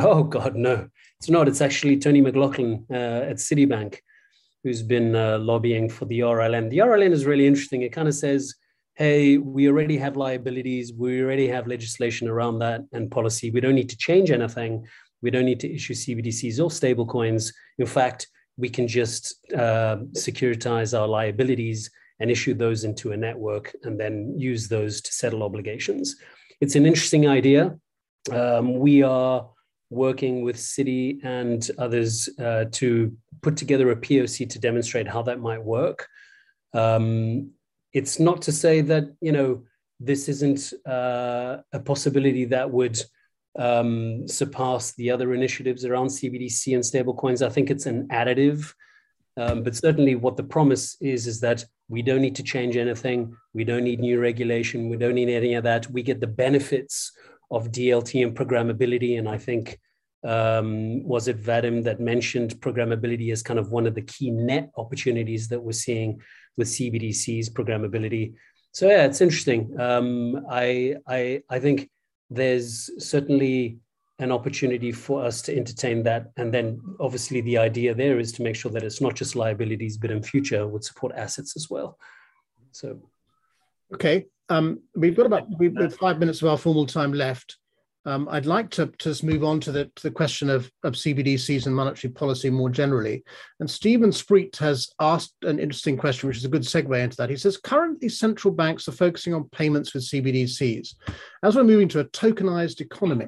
[0.00, 0.88] Oh, God, no.
[1.18, 1.48] It's not.
[1.48, 2.94] It's actually Tony McLaughlin uh,
[3.30, 3.98] at Citibank
[4.64, 6.70] who's been uh, lobbying for the RLN.
[6.70, 7.82] The RLN is really interesting.
[7.82, 8.54] It kind of says,
[8.94, 13.50] hey, we already have liabilities, we already have legislation around that and policy.
[13.50, 14.86] We don't need to change anything.
[15.22, 17.52] We don't need to issue CBDCs or stablecoins.
[17.78, 23.72] In fact, we can just uh, securitize our liabilities and issue those into a network
[23.84, 26.16] and then use those to settle obligations.
[26.60, 27.78] It's an interesting idea.
[28.32, 29.48] Um, we are
[29.90, 35.40] working with Citi and others uh, to put together a POC to demonstrate how that
[35.40, 36.08] might work.
[36.74, 37.52] Um,
[37.92, 39.64] it's not to say that you know
[40.00, 43.00] this isn't uh, a possibility that would
[43.58, 47.44] um, surpass the other initiatives around CBDC and stablecoins.
[47.44, 48.72] I think it's an additive.
[49.36, 53.36] Um, but certainly, what the promise is is that we don't need to change anything.
[53.54, 54.88] We don't need new regulation.
[54.88, 55.90] We don't need any of that.
[55.90, 57.12] We get the benefits
[57.50, 59.18] of DLT and programmability.
[59.18, 59.78] And I think
[60.24, 64.70] um, was it Vadim that mentioned programmability as kind of one of the key net
[64.76, 66.20] opportunities that we're seeing
[66.56, 68.34] with CBDC's programmability.
[68.72, 69.78] So yeah, it's interesting.
[69.80, 71.90] Um, I I I think
[72.30, 73.78] there's certainly
[74.18, 76.32] an opportunity for us to entertain that.
[76.36, 79.96] And then obviously the idea there is to make sure that it's not just liabilities,
[79.96, 81.98] but in future would support assets as well.
[82.72, 83.00] So.
[83.94, 84.26] Okay.
[84.48, 87.56] Um, we've got about we've got five minutes of our formal time left.
[88.08, 91.66] Um, I'd like to, just move on to the, to the question of, of CBDCs
[91.66, 93.22] and monetary policy more generally.
[93.60, 97.28] And Stephen Spreet has asked an interesting question, which is a good segue into that.
[97.28, 100.94] He says, currently central banks are focusing on payments with CBDCs.
[101.42, 103.26] As we're moving to a tokenized economy,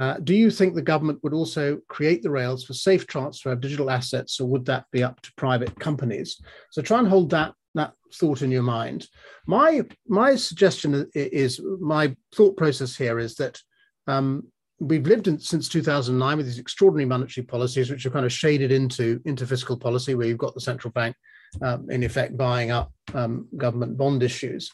[0.00, 3.60] uh, do you think the government would also create the rails for safe transfer of
[3.60, 6.40] digital assets, or would that be up to private companies?
[6.70, 9.06] So try and hold that that thought in your mind.
[9.46, 13.60] My my suggestion is my thought process here is that
[14.06, 14.46] um,
[14.80, 18.72] we've lived in, since 2009 with these extraordinary monetary policies, which are kind of shaded
[18.72, 21.16] into into fiscal policy, where you've got the central bank
[21.62, 24.70] um, in effect buying up um, government bond issues.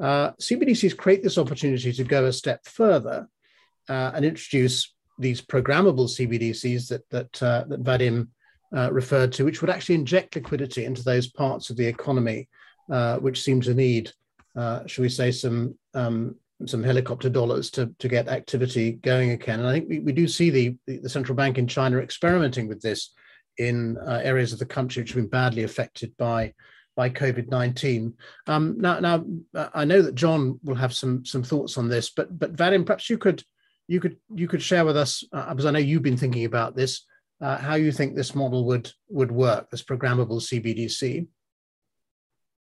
[0.00, 3.28] Uh, CBDCs create this opportunity to go a step further
[3.88, 8.28] uh, and introduce these programmable CBDCs that that uh, that Vadim
[8.76, 12.48] uh, referred to, which would actually inject liquidity into those parts of the economy
[12.90, 14.10] uh, which seem to need,
[14.56, 16.34] uh, shall we say, some um,
[16.66, 19.60] some helicopter dollars to, to get activity going again.
[19.60, 22.80] And I think we, we do see the, the central bank in China experimenting with
[22.80, 23.12] this
[23.58, 26.52] in uh, areas of the country which have been badly affected by
[26.96, 28.14] by COVID nineteen.
[28.48, 29.24] Um, now, now
[29.72, 33.08] I know that John will have some some thoughts on this, but but Vadim, perhaps
[33.08, 33.42] you could
[33.86, 36.74] you could you could share with us uh, because I know you've been thinking about
[36.74, 37.06] this
[37.40, 41.26] uh, how you think this model would would work this programmable CBDC.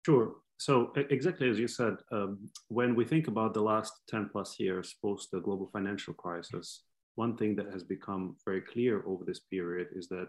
[0.04, 0.36] Sure.
[0.58, 4.94] So exactly as you said, um, when we think about the last 10 plus years
[5.02, 9.88] post the global financial crisis, one thing that has become very clear over this period
[9.94, 10.28] is that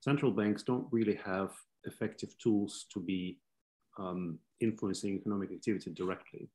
[0.00, 1.50] central banks don't really have
[1.84, 3.38] effective tools to be
[3.98, 6.48] um, influencing economic activity directly.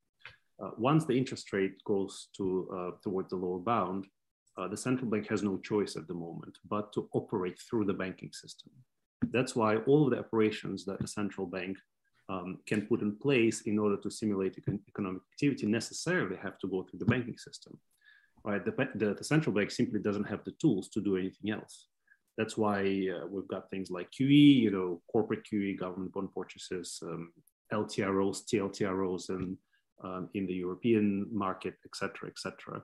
[0.62, 4.06] Uh, once the interest rate goes to uh, towards the lower bound,
[4.60, 7.94] uh, the central bank has no choice at the moment but to operate through the
[7.94, 8.70] banking system.
[9.32, 11.78] That's why all of the operations that the central bank
[12.30, 14.58] um, can put in place in order to simulate
[14.88, 17.78] economic activity necessarily have to go through the banking system.
[18.44, 18.64] Right?
[18.64, 21.88] The, the, the central bank simply doesn't have the tools to do anything else.
[22.38, 22.80] That's why
[23.14, 27.34] uh, we've got things like QE, you know, corporate QE, government bond purchases, um,
[27.74, 29.58] LTROs, TLTROs, and
[30.04, 32.82] um, in the European market, et cetera, et cetera.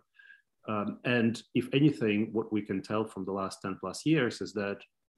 [0.68, 4.54] Um, and if anything, what we can tell from the last 10 plus years is
[4.54, 4.78] that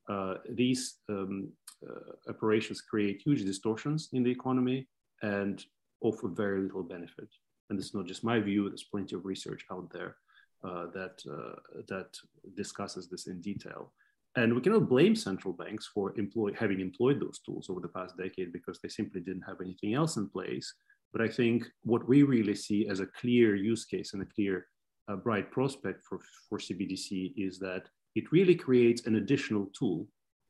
[0.09, 1.49] uh, these um,
[1.87, 4.87] uh, operations create huge distortions in the economy
[5.21, 5.65] and
[6.01, 7.29] offer very little benefit.
[7.69, 10.15] And this is not just my view, there's plenty of research out there
[10.63, 11.55] uh, that, uh,
[11.87, 12.17] that
[12.55, 13.93] discusses this in detail.
[14.35, 18.15] And we cannot blame central banks for employ, having employed those tools over the past
[18.17, 20.73] decade because they simply didn't have anything else in place.
[21.11, 24.67] But I think what we really see as a clear use case and a clear
[25.07, 27.83] uh, bright prospect for, for CBDC is that
[28.15, 30.07] it really creates an additional tool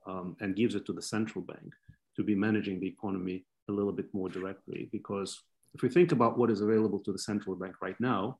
[0.07, 1.73] um, and gives it to the central bank
[2.15, 4.89] to be managing the economy a little bit more directly.
[4.91, 5.41] Because
[5.73, 8.39] if we think about what is available to the central bank right now,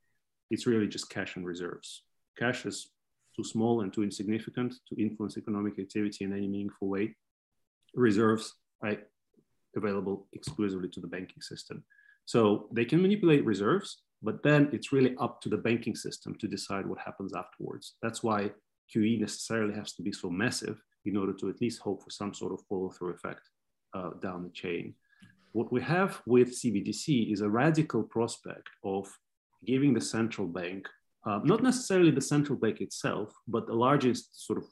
[0.49, 2.03] it's really just cash and reserves.
[2.37, 2.89] Cash is
[3.35, 7.15] too small and too insignificant to influence economic activity in any meaningful way.
[7.93, 8.97] Reserves are
[9.75, 11.83] available exclusively to the banking system.
[12.25, 16.47] So they can manipulate reserves, but then it's really up to the banking system to
[16.47, 17.95] decide what happens afterwards.
[18.01, 18.51] That's why
[18.93, 22.33] QE necessarily has to be so massive in order to at least hope for some
[22.33, 23.41] sort of follow through effect
[23.93, 24.93] uh, down the chain.
[25.53, 29.07] What we have with CBDC is a radical prospect of
[29.65, 30.87] giving the central bank,
[31.25, 34.65] uh, not necessarily the central bank itself, but the largest sort of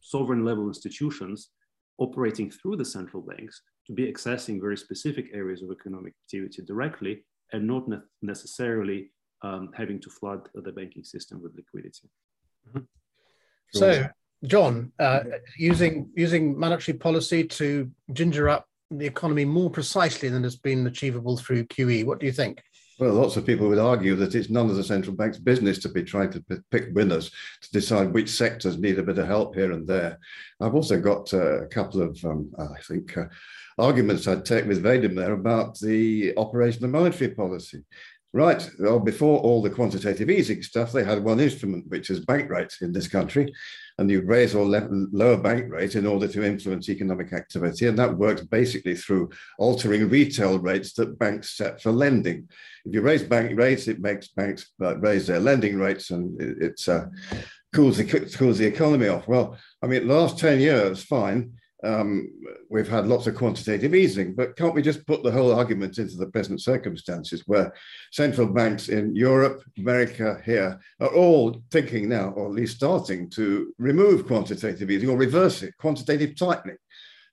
[0.00, 1.50] sovereign level institutions
[1.98, 7.24] operating through the central banks to be accessing very specific areas of economic activity directly
[7.52, 9.10] and not ne necessarily
[9.42, 12.08] um, having to flood the banking system with liquidity.
[12.66, 12.86] Mm -hmm.
[13.72, 14.08] So,
[14.42, 15.20] John, uh,
[15.72, 21.36] using using monetary policy to ginger up the economy more precisely than has been achievable
[21.36, 22.62] through QE, what do you think?
[22.98, 25.90] Well, lots of people would argue that it's none of the central bank's business to
[25.90, 27.30] be trying to pick winners
[27.60, 30.18] to decide which sectors need a bit of help here and there.
[30.60, 33.26] I've also got uh, a couple of, um, I think, uh,
[33.78, 37.84] arguments I'd take with there about the operation of monetary policy
[38.36, 38.68] Right.
[38.78, 42.82] Well, before all the quantitative easing stuff, they had one instrument, which is bank rates
[42.82, 43.50] in this country.
[43.96, 47.86] And you raise or lower bank rates in order to influence economic activity.
[47.86, 52.46] And that works basically through altering retail rates that banks set for lending.
[52.84, 56.58] If you raise bank rates, it makes banks uh, raise their lending rates and it,
[56.60, 57.06] it's, uh,
[57.72, 58.04] cools, the,
[58.36, 59.26] cools the economy off.
[59.26, 61.52] Well, I mean, last 10 years, fine
[61.84, 62.30] um,
[62.70, 66.16] we've had lots of quantitative easing, but can't we just put the whole argument into
[66.16, 67.72] the present circumstances where
[68.12, 73.74] central banks in Europe, America, here are all thinking now, or at least starting to
[73.78, 76.78] remove quantitative easing or reverse it, quantitative tightening.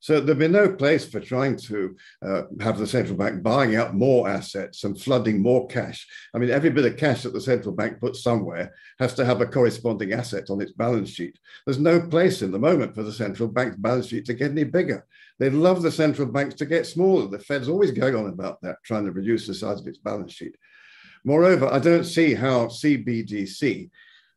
[0.03, 3.95] So there'd be no place for trying to uh, have the central bank buying out
[3.95, 6.05] more assets and flooding more cash.
[6.35, 9.39] I mean, every bit of cash that the central bank puts somewhere has to have
[9.39, 11.39] a corresponding asset on its balance sheet.
[11.65, 14.65] There's no place in the moment for the central bank's balance sheet to get any
[14.65, 15.05] bigger.
[15.39, 17.29] They'd love the central banks to get smaller.
[17.29, 20.33] The Fed's always going on about that, trying to reduce the size of its balance
[20.33, 20.57] sheet.
[21.23, 23.89] Moreover, I don't see how CBDC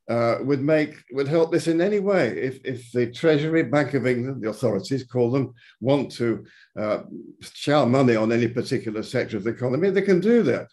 [0.08, 2.28] uh, would make would help this in any way.
[2.28, 6.44] If if the Treasury, Bank of England, the authorities call them, want to
[6.78, 7.00] uh,
[7.40, 10.68] shower money on any particular sector of the economy, they can do that.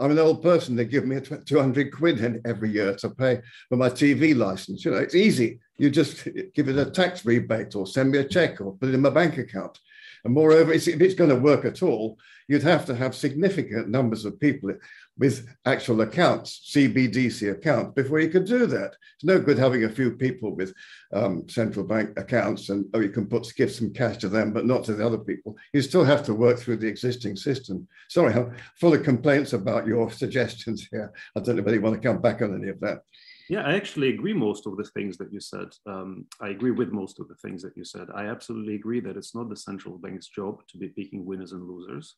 [0.00, 0.76] I'm an old person.
[0.76, 4.84] They give me 200 quid every year to pay for my TV license.
[4.84, 5.60] You know, it's easy.
[5.76, 8.94] You just give it a tax rebate or send me a check or put it
[8.94, 9.78] in my bank account.
[10.24, 14.24] And moreover, if it's going to work at all, you'd have to have significant numbers
[14.24, 14.74] of people
[15.18, 18.94] with actual accounts, CBDC accounts, before you could do that.
[19.14, 20.72] It's no good having a few people with
[21.12, 24.66] um, central bank accounts and oh, you can put give some cash to them, but
[24.66, 25.56] not to the other people.
[25.72, 27.88] You still have to work through the existing system.
[28.08, 31.12] Sorry, I'm full of complaints about your suggestions here.
[31.36, 33.00] I don't know whether you want to come back on any of that.
[33.48, 35.68] Yeah, I actually agree most of the things that you said.
[35.86, 38.08] Um, I agree with most of the things that you said.
[38.14, 41.66] I absolutely agree that it's not the central bank's job to be picking winners and
[41.66, 42.16] losers,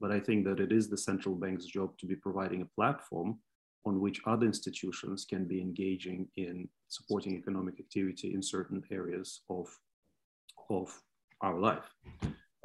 [0.00, 3.38] but I think that it is the central bank's job to be providing a platform
[3.86, 9.68] on which other institutions can be engaging in supporting economic activity in certain areas of,
[10.68, 10.92] of
[11.40, 11.88] our life,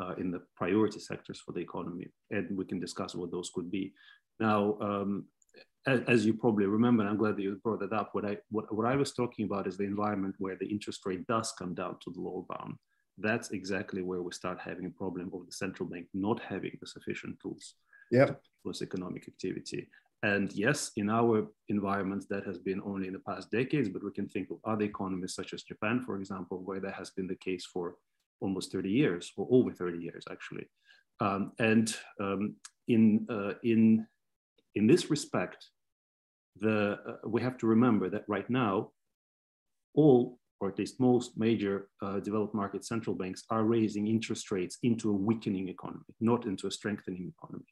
[0.02, 2.08] uh, in the priority sectors for the economy.
[2.32, 3.94] And we can discuss what those could be.
[4.40, 5.26] Now, um,
[5.88, 8.38] as, as, you probably remember, and I'm glad that you brought that up, what I,
[8.50, 11.74] what, what I was talking about is the environment where the interest rate does come
[11.74, 12.76] down to the lower bound.
[13.18, 16.88] That's exactly where we start having a problem of the central bank not having the
[16.88, 17.76] sufficient tools
[18.64, 19.88] plus economic activity.
[20.24, 24.12] And yes, in our environment, that has been only in the past decades, but we
[24.12, 27.36] can think of other economies such as Japan, for example, where that has been the
[27.36, 27.96] case for
[28.40, 30.66] almost 30 years or over 30 years, actually.
[31.20, 32.56] Um, and um,
[32.88, 34.08] in, uh, in,
[34.74, 35.70] in this respect,
[36.58, 38.92] the, uh, we have to remember that right now,
[39.94, 44.78] all, or at least most major uh, developed market central banks are raising interest rates
[44.84, 47.66] into a weakening economy, not into a strengthening economy.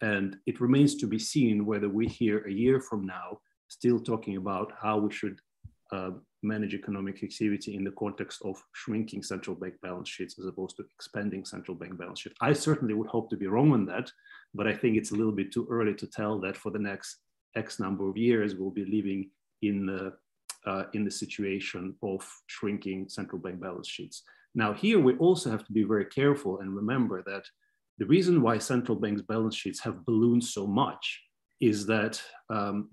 [0.00, 4.36] And it remains to be seen whether we hear a year from now still talking
[4.36, 5.38] about how we should
[5.92, 6.10] uh,
[6.42, 10.84] manage economic activity in the context of shrinking central bank balance sheets as opposed to
[10.94, 12.32] expanding central bank balance sheet.
[12.40, 14.10] I certainly would hope to be wrong on that,
[14.54, 17.18] but I think it's a little bit too early to tell that for the next
[17.54, 19.30] X number of years, we'll be living
[19.60, 20.14] in the,
[20.66, 24.22] uh, in the situation of shrinking central bank balance sheets.
[24.54, 27.44] Now here we also have to be very careful and remember that
[27.98, 31.22] the reason why central banks balance sheets have ballooned so much
[31.60, 32.90] is that um,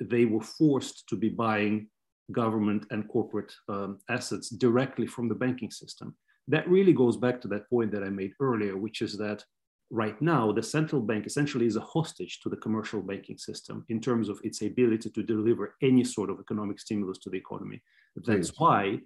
[0.00, 1.88] they were forced to be buying
[2.32, 6.14] government and corporate um, assets directly from the banking system.
[6.48, 9.44] That really goes back to that point that I made earlier, which is that
[9.90, 14.00] right now, the central bank essentially is a hostage to the commercial banking system in
[14.00, 17.82] terms of its ability to deliver any sort of economic stimulus to the economy.
[18.16, 18.52] That's please.
[18.58, 18.98] why.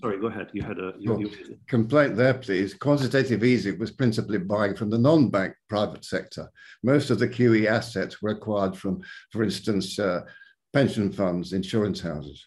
[0.00, 0.50] Sorry, go ahead.
[0.52, 1.58] You had a you, you...
[1.68, 2.72] complaint there, please.
[2.72, 6.50] Quantitative easing was principally buying from the non-bank private sector.
[6.82, 10.22] Most of the QE assets were acquired from, for instance, uh,
[10.72, 12.46] pension funds, insurance houses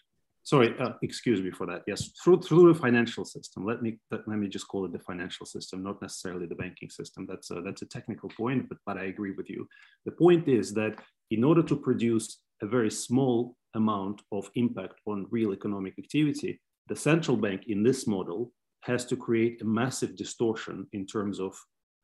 [0.49, 1.83] sorry, uh, excuse me for that.
[1.85, 3.65] Yes, through through the financial system.
[3.65, 6.89] Let me let, let me just call it the financial system, not necessarily the banking
[6.89, 7.27] system.
[7.29, 9.67] That's a, that's a technical point, but but I agree with you.
[10.05, 10.93] The point is that
[11.29, 12.27] in order to produce
[12.61, 18.07] a very small amount of impact on real economic activity, the central bank in this
[18.07, 21.53] model has to create a massive distortion in terms of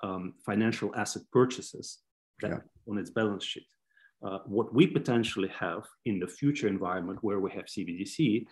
[0.04, 1.88] um, financial asset purchases
[2.44, 2.60] yeah.
[2.88, 3.68] on its balance sheet.
[4.24, 8.46] Uh, what we potentially have in the future environment where we have CBDC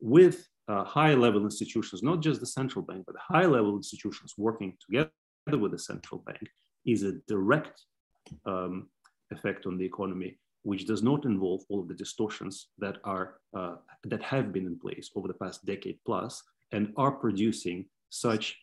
[0.00, 4.76] with uh, high level institutions, not just the central bank, but high level institutions working
[4.84, 5.10] together
[5.58, 6.48] with the central bank
[6.86, 7.82] is a direct
[8.46, 8.88] um,
[9.30, 13.76] effect on the economy, which does not involve all of the distortions that are uh,
[14.04, 16.42] that have been in place over the past decade plus
[16.72, 18.56] and are producing such,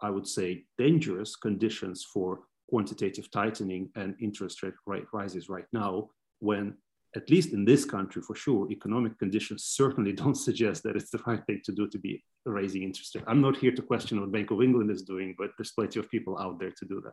[0.00, 2.40] I would say, dangerous conditions for
[2.72, 6.08] quantitative tightening and interest rate rises right now
[6.38, 6.74] when
[7.14, 11.22] at least in this country for sure economic conditions certainly don't suggest that it's the
[11.26, 13.24] right thing to do to be raising interest rate.
[13.26, 16.10] I'm not here to question what bank of england is doing but there's plenty of
[16.10, 17.12] people out there to do that.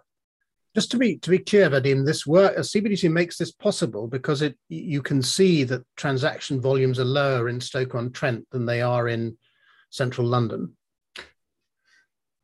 [0.76, 4.42] Just to be to be clear vadim this work uh, cbdc makes this possible because
[4.42, 9.38] it you can see that transaction volumes are lower in stoke-on-trent than they are in
[9.90, 10.74] central london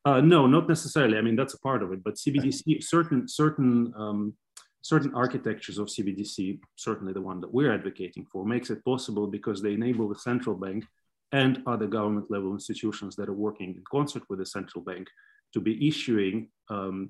[0.06, 1.18] uh, no, not necessarily.
[1.18, 4.34] I mean, that's a part of it, but CBDC, certain certain um,
[4.82, 9.62] certain architectures of CBDC, certainly the one that we're advocating for, makes it possible because
[9.62, 10.86] they enable the central bank
[11.32, 15.08] and other government level institutions that are working in concert with the central bank
[15.54, 17.10] to be issuing um,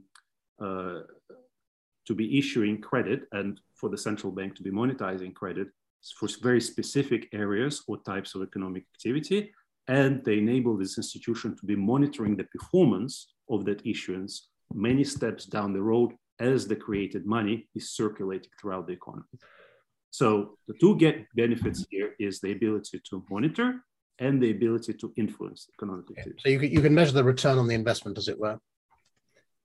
[0.62, 1.02] uh,
[2.08, 5.68] to be issuing credit and for the central bank to be monetizing credit
[6.18, 9.52] for very specific areas or types of economic activity
[9.88, 15.46] and they enable this institution to be monitoring the performance of that issuance many steps
[15.46, 19.24] down the road as the created money is circulating throughout the economy.
[20.12, 23.82] So the two get benefits here is the ability to monitor
[24.20, 26.42] and the ability to influence economic activity.
[26.44, 28.58] So you can, you can measure the return on the investment, as it were.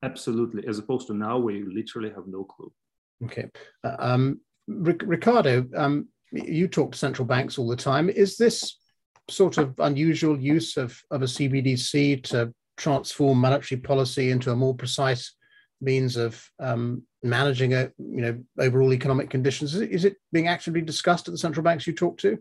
[0.03, 2.73] Absolutely, as opposed to now where you literally have no clue.
[3.25, 3.49] Okay.
[3.85, 8.09] Uh, um, Ricardo, um, you talk to central banks all the time.
[8.09, 8.77] Is this
[9.31, 14.75] sort of unusual use of, of a CBDC to transform monetary policy into a more
[14.75, 15.35] precise
[15.81, 19.75] means of um, managing a you know overall economic conditions?
[19.75, 22.39] Is it, is it being actively discussed at the central banks you talk to?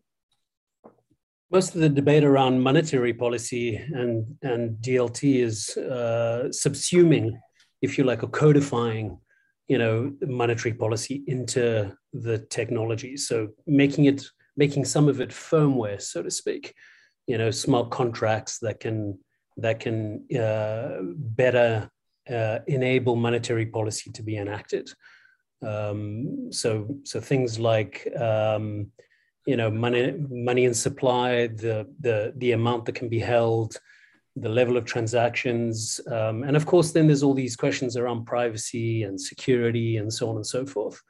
[1.52, 7.32] Most of the debate around monetary policy and and DLT is uh, subsuming,
[7.82, 9.18] if you like, or codifying,
[9.68, 13.18] you know, monetary policy into the technology.
[13.18, 14.26] So making it
[14.60, 16.76] making some of it firmware, so to speak.
[17.28, 19.18] You know, smart contracts that can
[19.58, 21.90] that can uh, better
[22.30, 24.90] uh, enable monetary policy to be enacted.
[25.66, 26.70] Um, so,
[27.04, 28.92] so things like um,
[29.46, 33.78] you know money, money and supply, the the the amount that can be held,
[34.36, 39.04] the level of transactions, um, and of course, then there's all these questions around privacy
[39.04, 41.02] and security and so on and so forth.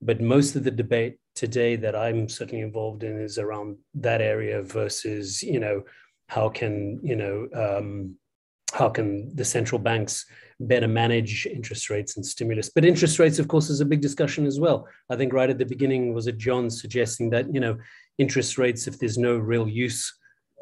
[0.00, 4.62] But most of the debate today that I'm certainly involved in is around that area
[4.62, 5.82] versus you know
[6.28, 8.16] how can you know um,
[8.72, 10.24] how can the central banks
[10.60, 12.70] better manage interest rates and stimulus?
[12.74, 14.86] But interest rates of course is a big discussion as well.
[15.10, 17.78] I think right at the beginning was it john suggesting that you know
[18.18, 20.12] interest rates if there's no real use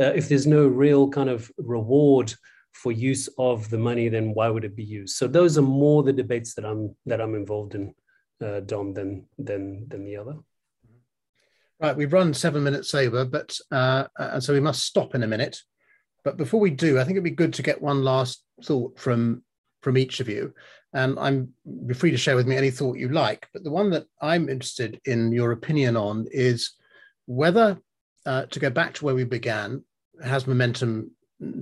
[0.01, 2.33] uh, if there's no real kind of reward
[2.73, 5.17] for use of the money then why would it be used?
[5.17, 7.95] So those are more the debates that i'm that i'm involved in
[8.43, 10.37] uh, dom than than than the other
[11.81, 15.29] right we've run seven minutes over but uh, and so we must stop in a
[15.29, 15.59] minute
[16.25, 19.43] but before we do, I think it'd be good to get one last thought from
[19.83, 20.53] from each of you.
[20.93, 21.55] And I'm
[21.95, 23.49] free to share with me any thought you like.
[23.53, 26.73] But the one that I'm interested in your opinion on is
[27.27, 27.79] whether,
[28.27, 29.85] uh, to go back to where we began,
[30.23, 31.13] has momentum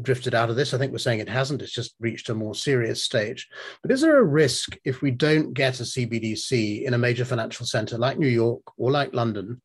[0.02, 0.74] drifted out of this?
[0.74, 1.62] I think we're saying it hasn't.
[1.62, 3.46] It's just reached a more serious stage.
[3.82, 7.66] But is there a risk if we don't get a CBDC in a major financial
[7.66, 9.60] center like New York or like London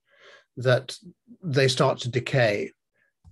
[0.58, 0.98] that
[1.42, 2.72] they start to decay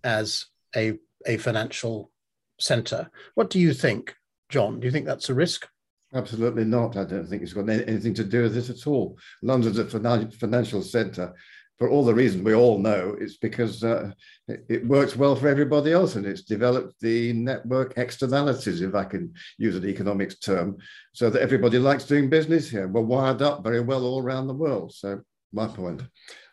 [0.04, 0.46] as
[0.76, 0.98] a
[1.28, 2.12] a financial
[2.60, 3.10] center.
[3.36, 4.16] What do you think,
[4.50, 4.80] John?
[4.80, 5.68] Do you think that's a risk?
[6.14, 6.98] Absolutely not.
[6.98, 9.18] I don't think it's got anything to do with it at all.
[9.42, 11.34] London's a financial centre
[11.78, 13.16] for all the reasons we all know.
[13.20, 14.12] It's because uh,
[14.48, 19.34] it works well for everybody else and it's developed the network externalities, if I can
[19.58, 20.78] use an economics term,
[21.14, 22.88] so that everybody likes doing business here.
[22.88, 24.94] We're wired up very well all around the world.
[24.94, 25.22] So,
[25.54, 26.04] my point.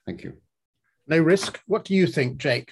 [0.06, 0.38] Thank you.
[1.08, 1.60] No risk.
[1.66, 2.70] What do you think, Jake?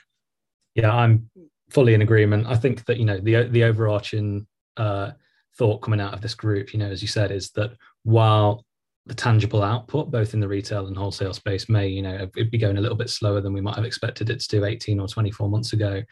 [0.75, 1.31] Yeah, I'm
[1.71, 2.47] fully in agreement.
[2.47, 4.47] I think that you know the the overarching
[4.77, 5.13] uh,
[5.57, 7.73] thought coming out of this group, you know, as you said, is that
[8.05, 8.65] while
[9.07, 12.77] the tangible output, both in the retail and wholesale space, may you know be going
[12.77, 15.49] a little bit slower than we might have expected it to do 18 or 24
[15.49, 16.03] months ago.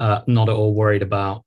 [0.00, 1.44] Uh, not at all worried about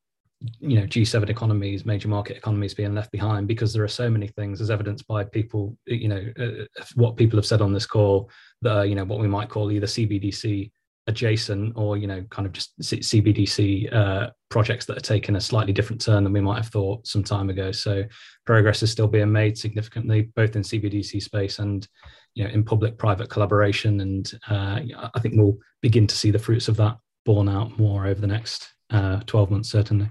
[0.59, 4.27] you know G7 economies, major market economies being left behind because there are so many
[4.27, 8.29] things, as evidenced by people, you know, uh, what people have said on this call
[8.61, 10.71] that are, you know what we might call either CBDC
[11.07, 15.73] adjacent or you know kind of just CBDC uh, projects that are taking a slightly
[15.73, 17.71] different turn than we might have thought some time ago.
[17.71, 18.03] So
[18.45, 21.87] progress is still being made significantly, both in CBDC space and
[22.33, 24.01] you know in public-private collaboration.
[24.01, 24.79] And uh,
[25.13, 28.27] I think we'll begin to see the fruits of that borne out more over the
[28.27, 30.09] next uh, 12 months, certainly.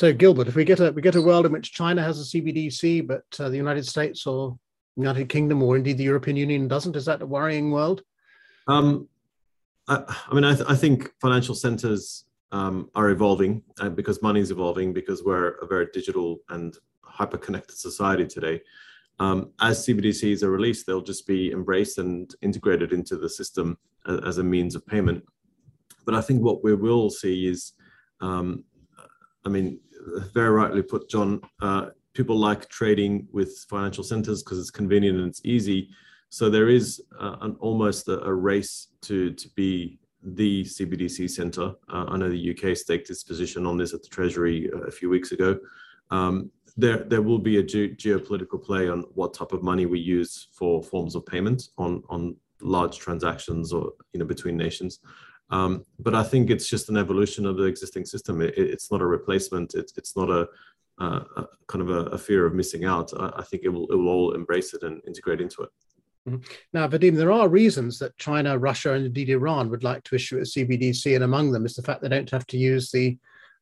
[0.00, 2.24] So Gilbert, if we get a we get a world in which China has a
[2.24, 4.58] CBDC, but uh, the United States or
[4.96, 8.02] United Kingdom or indeed the European Union doesn't, is that a worrying world?
[8.66, 9.08] Um,
[9.88, 14.40] I, I mean, I, th- I, think financial centers um, are evolving uh, because money
[14.40, 18.62] is evolving because we're a very digital and hyper connected society today.
[19.18, 23.76] um, as CBDCs are released, they'll just be embraced and integrated into the system
[24.08, 25.22] as, as a means of payment.
[26.06, 27.74] But I think what we will see is,
[28.22, 28.64] um,
[29.44, 29.80] I mean,
[30.32, 35.28] very rightly put, John, uh, people like trading with financial centers because it's convenient and
[35.28, 35.90] it's easy.
[36.28, 41.74] So there is uh, an, almost a, a, race to, to be the CBDC center.
[41.92, 44.90] Uh, I know the UK staked its position on this at the Treasury uh, a
[44.90, 45.58] few weeks ago.
[46.10, 49.98] Um, there there will be a ge- geopolitical play on what type of money we
[49.98, 55.00] use for forms of payment on on large transactions or you know between nations.
[55.50, 58.40] Um, but I think it's just an evolution of the existing system.
[58.40, 59.74] It, it's not a replacement.
[59.74, 60.48] It's it's not a,
[60.98, 63.10] uh, a kind of a, a, fear of missing out.
[63.18, 65.70] I, I, think it will it will all embrace it and integrate into it.
[66.28, 66.52] Mm-hmm.
[66.72, 70.38] Now, Vadim, there are reasons that China, Russia, and indeed Iran would like to issue
[70.38, 73.18] a CBDC, and among them is the fact they don't have to use the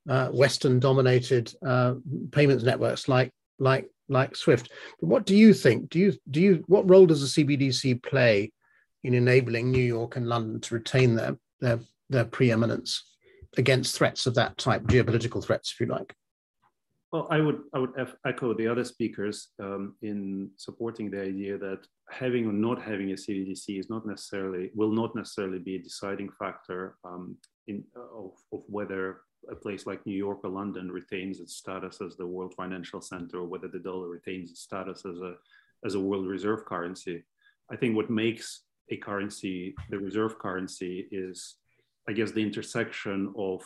[0.08, 1.94] uh, Western-dominated uh,
[2.32, 4.70] payments networks like like like Swift.
[5.00, 5.90] But what do you think?
[5.90, 8.52] Do you do you what role does the CBDC play
[9.04, 11.80] in enabling New York and London to retain their their
[12.10, 13.02] their preeminence
[13.56, 16.14] against threats of that type, geopolitical threats, if you like?
[17.12, 17.94] Well, I would I would
[18.26, 23.14] echo the other speakers um, in supporting the idea that having or not having a
[23.14, 27.36] CBDC is not necessarily will not necessarily be a deciding factor um,
[27.66, 32.16] in of, of whether a place like New York or London retains its status as
[32.16, 35.34] the world financial center, or whether the dollar retains its status as a
[35.86, 37.24] as a world reserve currency.
[37.70, 41.56] I think what makes a currency the reserve currency is,
[42.08, 43.62] I guess, the intersection of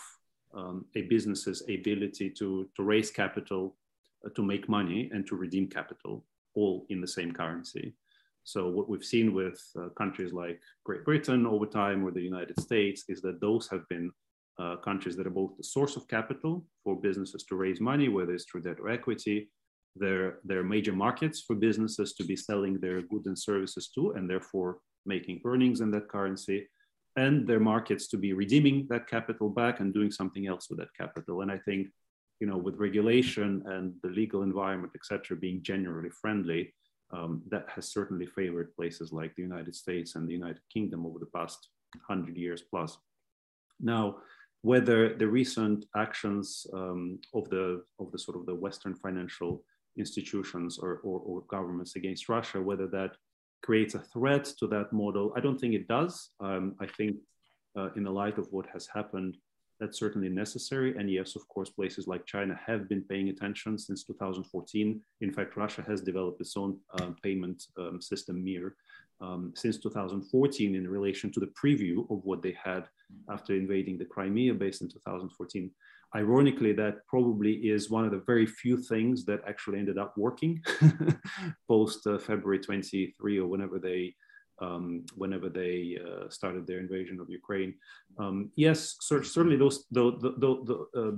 [0.55, 3.77] um, a business's ability to to raise capital,
[4.25, 6.25] uh, to make money, and to redeem capital,
[6.55, 7.95] all in the same currency.
[8.45, 12.61] So what we've seen with uh, countries like Great Britain over time or the United
[12.61, 14.11] States is that those have been
[14.59, 18.35] uh, countries that are both the source of capital for businesses to raise money, whether
[18.35, 19.49] it's through debt or equity.
[19.95, 24.29] They're, they're major markets for businesses to be selling their goods and services to, and
[24.29, 26.69] therefore making earnings in that currency.
[27.17, 30.95] And their markets to be redeeming that capital back and doing something else with that
[30.99, 31.43] capital.
[31.43, 31.89] And I think,
[32.41, 36.73] you know, with regulation and the legal environment, et cetera, being generally friendly,
[37.13, 41.19] um, that has certainly favored places like the United States and the United Kingdom over
[41.19, 41.69] the past
[42.07, 42.97] 100 years plus.
[43.79, 44.17] Now,
[44.63, 49.65] whether the recent actions um, of the of the sort of the Western financial
[49.99, 53.17] institutions or, or, or, governments against Russia, whether that
[53.63, 56.31] creates a threat to that model, I don't think it does.
[56.41, 57.17] Um, I think
[57.77, 59.37] uh, in the light of what has happened,
[59.81, 60.97] that's certainly necessary.
[60.97, 65.01] And yes, of course, places like China have been paying attention since 2014.
[65.21, 68.77] In fact, Russia has developed its own uh, payment um, system, MIR,
[69.21, 72.85] um, since 2014 in relation to the preview of what they had
[73.31, 75.71] after invading the Crimea based in 2014.
[76.15, 80.63] Ironically, that probably is one of the very few things that actually ended up working
[81.69, 84.15] post uh, February 23 or whenever they
[84.61, 87.75] um, whenever they uh, started their invasion of Ukraine.
[88.19, 91.13] Um, yes, certainly those the, the, the, the uh,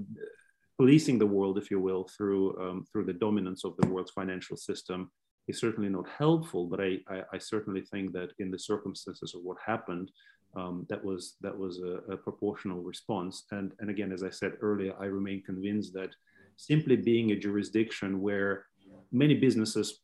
[0.78, 4.56] policing the world, if you will, through um, through the dominance of the world's financial
[4.56, 5.10] system
[5.46, 9.42] is certainly not helpful, but I, I, I, certainly think that in the circumstances of
[9.42, 10.10] what happened,
[10.56, 13.44] um, that was that was a, a, proportional response.
[13.50, 16.10] And, and again, as I said earlier, I remain convinced that
[16.56, 18.66] simply being a jurisdiction where
[19.10, 20.00] many businesses,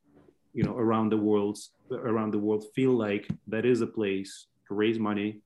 [0.53, 1.59] you know, around the world
[1.93, 5.41] around the world feel like that is a place to raise money,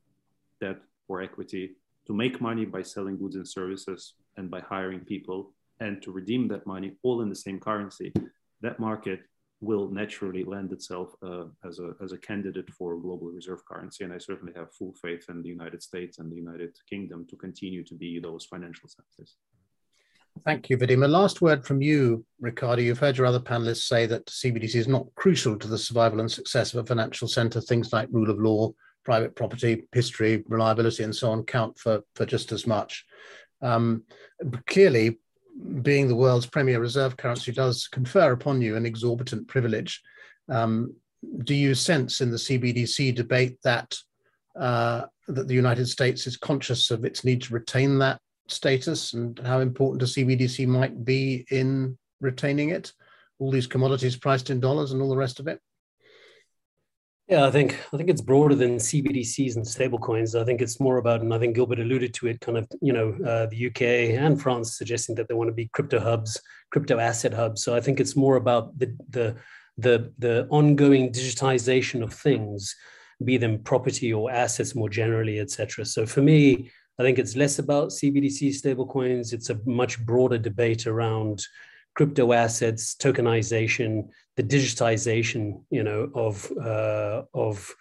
[0.60, 1.72] that for equity,
[2.06, 6.48] to make money by selling goods and services and by hiring people, and to redeem
[6.48, 8.12] that money all in the same currency.
[8.60, 9.20] That market
[9.60, 14.04] will naturally lend itself uh, as, a, as a candidate for global reserve currency.
[14.04, 17.36] And I certainly have full faith in the United States and the United Kingdom to
[17.36, 19.36] continue to be those financial centers.
[20.44, 21.04] Thank you, Vadim.
[21.04, 22.82] A last word from you, Ricardo.
[22.82, 26.30] You've heard your other panelists say that CBDC is not crucial to the survival and
[26.30, 27.60] success of a financial center.
[27.60, 28.72] Things like rule of law,
[29.04, 33.04] private property, history, reliability, and so on count for, for just as much.
[33.62, 34.02] Um,
[34.66, 35.18] clearly,
[35.82, 40.02] being the world's premier reserve currency does confer upon you an exorbitant privilege.
[40.48, 40.94] Um,
[41.44, 43.96] do you sense in the CBDC debate that
[44.58, 49.38] uh, that the United States is conscious of its need to retain that status and
[49.38, 52.92] how important a CBDC might be in retaining it?
[53.38, 55.60] All these commodities priced in dollars and all the rest of it.
[57.28, 60.38] Yeah, I think I think it's broader than CBDCs and stablecoins.
[60.38, 62.92] I think it's more about, and I think Gilbert alluded to it, kind of, you
[62.92, 63.82] know, uh, the UK
[64.22, 66.38] and France suggesting that they want to be crypto hubs,
[66.70, 67.64] crypto asset hubs.
[67.64, 69.36] So I think it's more about the the
[69.78, 72.76] the the ongoing digitization of things,
[73.24, 75.86] be them property or assets more generally, etc.
[75.86, 79.32] So for me, I think it's less about CBDC stablecoins.
[79.32, 81.42] It's a much broader debate around
[81.94, 87.74] crypto assets, tokenization, the digitization, you know, of uh, of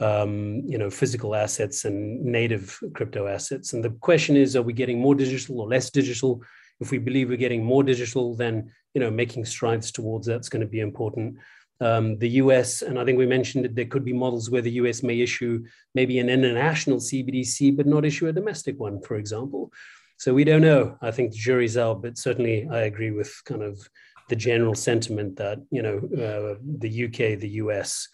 [0.00, 3.72] um, you know physical assets and native crypto assets.
[3.72, 6.42] And the question is, are we getting more digital or less digital?
[6.80, 10.62] If we believe we're getting more digital, then you know making strides towards that's going
[10.62, 11.36] to be important.
[11.80, 14.72] Um, the US, and I think we mentioned that there could be models where the
[14.82, 15.64] US may issue
[15.94, 19.72] maybe an international CBDC, but not issue a domestic one, for example.
[20.18, 20.96] So we don't know.
[21.00, 23.78] I think the jury's out, but certainly I agree with kind of
[24.28, 28.08] the general sentiment that you know uh, the UK, the US,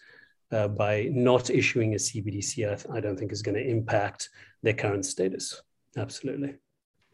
[0.51, 4.29] uh, by not issuing a CBDC, I, I don't think is going to impact
[4.63, 5.61] their current status.
[5.97, 6.55] Absolutely.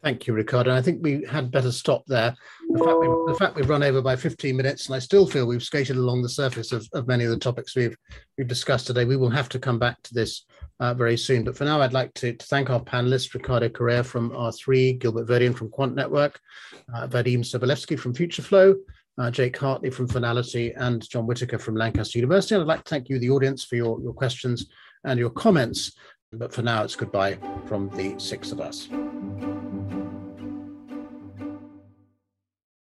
[0.02, 0.74] Thank you, Ricardo.
[0.74, 2.34] I think we had better stop there.
[2.70, 5.46] The fact, we, the fact we've run over by 15 minutes, and I still feel
[5.46, 7.96] we've skated along the surface of, of many of the topics we've
[8.36, 9.04] we've discussed today.
[9.04, 10.44] We will have to come back to this
[10.80, 11.44] uh, very soon.
[11.44, 15.28] But for now, I'd like to, to, thank our panelists, Ricardo Correia from R3, Gilbert
[15.28, 16.40] Verdian from Quant Network,
[16.92, 18.74] uh, Vadim Sobolevski from FutureFlow,
[19.18, 22.56] uh, Jake Hartley from Fnality, and John Whittaker from Lancaster University.
[22.56, 24.66] And I'd like to thank you, the audience, for your, your questions
[25.04, 25.92] and your comments.
[26.32, 28.88] But for now, it's goodbye from the six of us.